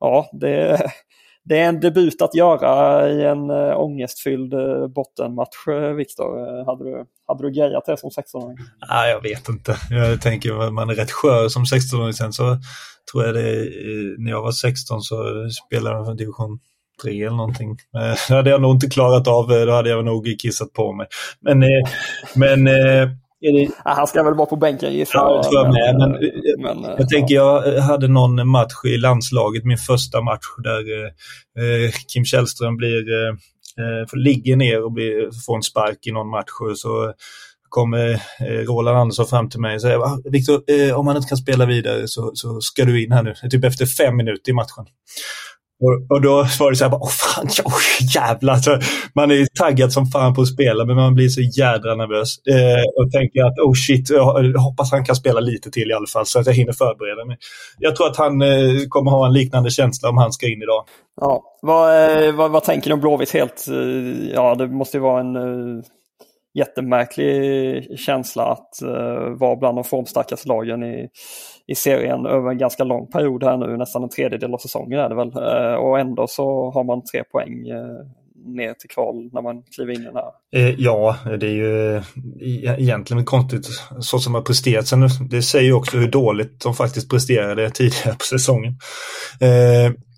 ja, 0.00 0.30
det, 0.32 0.82
det 1.44 1.58
är 1.58 1.68
en 1.68 1.80
debut 1.80 2.22
att 2.22 2.34
göra 2.34 3.08
i 3.10 3.24
en 3.24 3.50
eh, 3.50 3.80
ångestfylld 3.80 4.54
bottenmatch, 4.94 5.66
Viktor. 5.96 6.64
Hade 6.66 6.84
du, 6.84 7.04
hade 7.26 7.42
du 7.42 7.50
grejat 7.50 7.86
det 7.86 7.96
som 7.96 8.10
16-åring? 8.10 8.56
Nej, 8.88 9.10
jag 9.10 9.22
vet 9.22 9.48
inte. 9.48 9.76
Jag 9.90 10.22
tänker 10.22 10.66
att 10.66 10.72
man 10.72 10.90
är 10.90 10.94
rätt 10.94 11.12
skör 11.12 11.48
som 11.48 11.64
16-åring. 11.64 12.12
Sen 12.12 12.32
så 12.32 12.56
tror 13.12 13.24
jag 13.24 13.34
det, 13.34 13.68
när 14.18 14.30
jag 14.30 14.42
var 14.42 14.52
16 14.52 15.02
så 15.02 15.16
spelade 15.66 15.96
jag 15.96 16.06
från 16.06 16.16
division 16.16 16.58
tre 17.02 17.22
eller 17.22 17.36
någonting. 17.36 17.70
Eh, 17.70 18.16
det 18.28 18.34
hade 18.34 18.50
jag 18.50 18.62
nog 18.62 18.74
inte 18.74 18.86
klarat 18.86 19.28
av, 19.28 19.52
eh, 19.52 19.66
då 19.66 19.72
hade 19.72 19.90
jag 19.90 20.04
nog 20.04 20.26
kissat 20.38 20.72
på 20.72 20.92
mig. 20.92 21.06
Men, 21.40 21.62
eh, 21.62 21.68
men 22.34 22.64
det... 22.64 23.68
han 23.84 24.06
ska 24.06 24.22
väl 24.22 24.34
vara 24.34 24.46
på 24.46 24.56
bänken 24.56 24.92
gissar 24.92 25.18
jag. 25.18 25.36
Ja, 25.36 25.42
tror 25.42 25.54
jag 25.54 25.72
med. 25.72 25.98
Men, 25.98 26.10
men, 26.62 26.90
jag 26.90 27.00
ja. 27.00 27.06
tänker, 27.06 27.34
jag 27.34 27.80
hade 27.80 28.08
någon 28.08 28.48
match 28.48 28.84
i 28.84 28.96
landslaget, 28.96 29.64
min 29.64 29.78
första 29.78 30.20
match, 30.20 30.46
där 30.62 31.04
eh, 31.04 31.90
Kim 32.08 32.24
Källström 32.24 32.76
blir, 32.76 33.12
eh, 33.12 34.06
ligger 34.14 34.56
ner 34.56 34.84
och 34.84 34.92
blir, 34.92 35.44
får 35.46 35.56
en 35.56 35.62
spark 35.62 36.06
i 36.06 36.12
någon 36.12 36.30
match. 36.30 36.50
Så 36.76 37.12
kommer 37.74 38.20
Roland 38.64 38.98
Andersson 38.98 39.26
fram 39.26 39.48
till 39.48 39.60
mig 39.60 39.74
och 39.74 39.80
säger 39.80 40.30
Viktor, 40.30 40.62
eh, 40.66 40.98
om 40.98 41.06
han 41.06 41.16
inte 41.16 41.28
kan 41.28 41.38
spela 41.38 41.66
vidare 41.66 42.08
så, 42.08 42.30
så 42.34 42.60
ska 42.60 42.84
du 42.84 43.04
in 43.04 43.12
här 43.12 43.22
nu. 43.22 43.34
Typ 43.50 43.64
efter 43.64 43.86
fem 43.86 44.16
minuter 44.16 44.50
i 44.50 44.54
matchen. 44.54 44.86
Och, 45.84 46.16
och 46.16 46.20
då 46.22 46.34
var 46.60 46.70
det 46.70 46.76
så 46.76 46.84
här, 46.84 46.90
bara, 46.90 47.00
åh 47.00 47.08
fan, 47.08 47.46
oh, 47.64 48.14
jävlar. 48.14 48.56
Så 48.56 48.78
man 49.14 49.30
är 49.30 49.46
taggad 49.58 49.92
som 49.92 50.06
fan 50.06 50.34
på 50.34 50.42
att 50.42 50.48
spela, 50.48 50.84
men 50.84 50.96
man 50.96 51.14
blir 51.14 51.28
så 51.28 51.40
jädra 51.40 51.94
nervös. 51.94 52.38
Eh, 52.46 52.84
och 52.98 53.12
tänker 53.12 53.40
att, 53.44 53.58
oh 53.58 53.74
shit, 53.74 54.10
jag 54.10 54.58
hoppas 54.58 54.90
han 54.90 55.04
kan 55.04 55.16
spela 55.16 55.40
lite 55.40 55.70
till 55.70 55.90
i 55.90 55.94
alla 55.94 56.06
fall, 56.06 56.26
så 56.26 56.38
att 56.40 56.46
jag 56.46 56.54
hinner 56.54 56.72
förbereda 56.72 57.24
mig. 57.24 57.36
Jag 57.78 57.96
tror 57.96 58.06
att 58.06 58.16
han 58.16 58.42
eh, 58.42 58.48
kommer 58.88 59.10
ha 59.10 59.26
en 59.26 59.32
liknande 59.32 59.70
känsla 59.70 60.08
om 60.08 60.16
han 60.18 60.32
ska 60.32 60.46
in 60.46 60.62
idag. 60.62 60.84
Ja, 61.20 61.42
vad, 61.62 61.86
eh, 62.24 62.34
vad, 62.34 62.50
vad 62.50 62.64
tänker 62.64 62.90
du 62.90 62.94
om 62.94 63.00
Blåvitt 63.00 63.32
helt? 63.32 63.68
Eh, 63.68 64.34
ja, 64.34 64.54
det 64.54 64.68
måste 64.68 64.96
ju 64.96 65.00
vara 65.00 65.20
en 65.20 65.36
uh, 65.36 65.82
jättemärklig 66.58 67.98
känsla 67.98 68.44
att 68.44 68.70
uh, 68.82 69.38
vara 69.38 69.56
bland 69.56 69.78
de 69.78 69.84
formstarkaste 69.84 70.48
lagen 70.48 70.82
i, 70.82 71.08
i 71.66 71.74
serien 71.74 72.26
över 72.26 72.50
en 72.50 72.58
ganska 72.58 72.84
lång 72.84 73.06
period 73.06 73.44
här 73.44 73.56
nu, 73.56 73.76
nästan 73.76 74.02
en 74.02 74.08
tredjedel 74.08 74.54
av 74.54 74.58
säsongen 74.58 75.00
är 75.00 75.08
det 75.08 75.14
väl. 75.14 75.28
Eh, 75.28 75.74
och 75.74 75.98
ändå 75.98 76.26
så 76.26 76.70
har 76.70 76.84
man 76.84 77.02
tre 77.04 77.24
poäng 77.24 77.68
eh, 77.68 78.06
ner 78.46 78.74
till 78.74 78.88
kval 78.88 79.30
när 79.32 79.42
man 79.42 79.62
kliver 79.62 79.92
in 79.92 80.00
i 80.00 80.04
den 80.04 80.16
här? 80.16 80.30
Eh, 80.56 80.74
ja, 80.80 81.16
det 81.40 81.46
är 81.46 81.50
ju 81.50 81.96
e-, 81.96 82.76
egentligen 82.78 83.24
konstigt 83.24 83.66
så 84.00 84.18
som 84.18 84.34
har 84.34 84.42
presterat. 84.42 84.86
Sen, 84.86 85.08
det 85.30 85.42
säger 85.42 85.64
ju 85.64 85.72
också 85.72 85.96
hur 85.96 86.08
dåligt 86.08 86.60
de 86.60 86.74
faktiskt 86.74 87.10
presterade 87.10 87.70
tidigare 87.70 88.16
på 88.18 88.24
säsongen. 88.24 88.74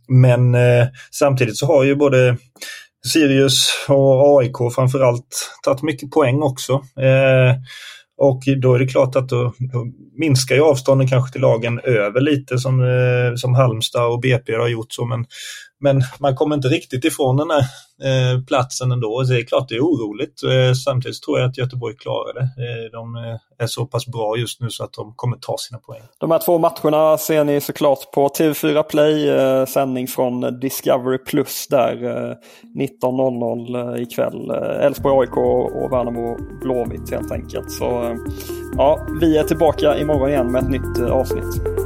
Men 0.09 0.56
samtidigt 1.11 1.56
så 1.56 1.66
har 1.66 1.85
ju 1.85 1.96
både 1.96 2.37
Sirius 3.12 3.68
och 3.88 4.40
AIK 4.40 4.56
framförallt 4.74 5.50
tagit 5.64 5.82
mycket 5.82 6.11
poäng 6.11 6.42
också. 6.42 6.82
Och 8.18 8.42
då 8.62 8.74
är 8.74 8.79
det 8.79 8.87
klart 8.87 9.16
att 9.16 9.29
då, 9.29 9.55
då, 9.59 9.87
minskar 10.18 10.55
ju 10.55 10.62
avstånden 10.62 11.09
kanske 11.09 11.33
till 11.33 11.40
lagen 11.40 11.81
över 11.85 12.20
lite 12.20 12.59
som, 12.59 12.81
eh, 12.81 13.35
som 13.37 13.55
Halmstad 13.55 14.07
och 14.07 14.20
BP 14.20 14.55
har 14.57 14.68
gjort 14.68 14.92
så. 14.92 15.05
Men 15.07 15.24
men 15.81 16.03
man 16.21 16.35
kommer 16.35 16.57
inte 16.57 16.69
riktigt 16.69 17.05
ifrån 17.05 17.37
den 17.37 17.51
här 17.51 17.65
eh, 18.03 18.45
platsen 18.45 18.93
ändå. 18.93 19.23
Det 19.23 19.37
är 19.41 19.47
klart 19.47 19.69
det 19.69 19.75
är 19.75 19.81
oroligt. 19.81 20.43
Eh, 20.43 20.73
samtidigt 20.73 21.23
tror 21.23 21.39
jag 21.39 21.49
att 21.49 21.59
Göteborg 21.59 21.97
klarar 21.97 22.35
det. 22.35 22.41
Eh, 22.41 22.91
de 22.93 23.17
är 23.59 23.67
så 23.67 23.87
pass 23.87 24.07
bra 24.07 24.37
just 24.37 24.61
nu 24.61 24.71
så 24.71 24.85
att 24.85 24.93
de 24.93 25.12
kommer 25.17 25.37
ta 25.37 25.57
sina 25.59 25.79
poäng. 25.79 26.03
De 26.19 26.31
här 26.31 26.39
två 26.39 26.59
matcherna 26.59 27.19
ser 27.19 27.45
ni 27.45 27.61
såklart 27.61 28.11
på 28.15 28.29
TV4 28.29 28.83
Play, 28.83 29.67
sändning 29.67 30.07
från 30.07 30.61
Discovery 30.61 31.19
Plus 31.19 31.67
där 31.71 31.97
19.00 32.79 33.99
ikväll. 33.99 34.51
Elfsborg 34.81 35.29
AIK 35.29 35.37
och 35.37 35.93
Värnamo 35.93 36.37
Blåvitt 36.61 37.11
helt 37.11 37.33
enkelt. 37.33 37.71
Så 37.71 38.17
ja, 38.77 39.07
vi 39.21 39.39
är 39.39 39.45
tillbaka 39.45 39.99
imorgon 39.99 40.29
igen 40.29 40.53
med 40.53 40.62
ett 40.62 40.71
nytt 40.71 41.11
avsnitt. 41.11 41.86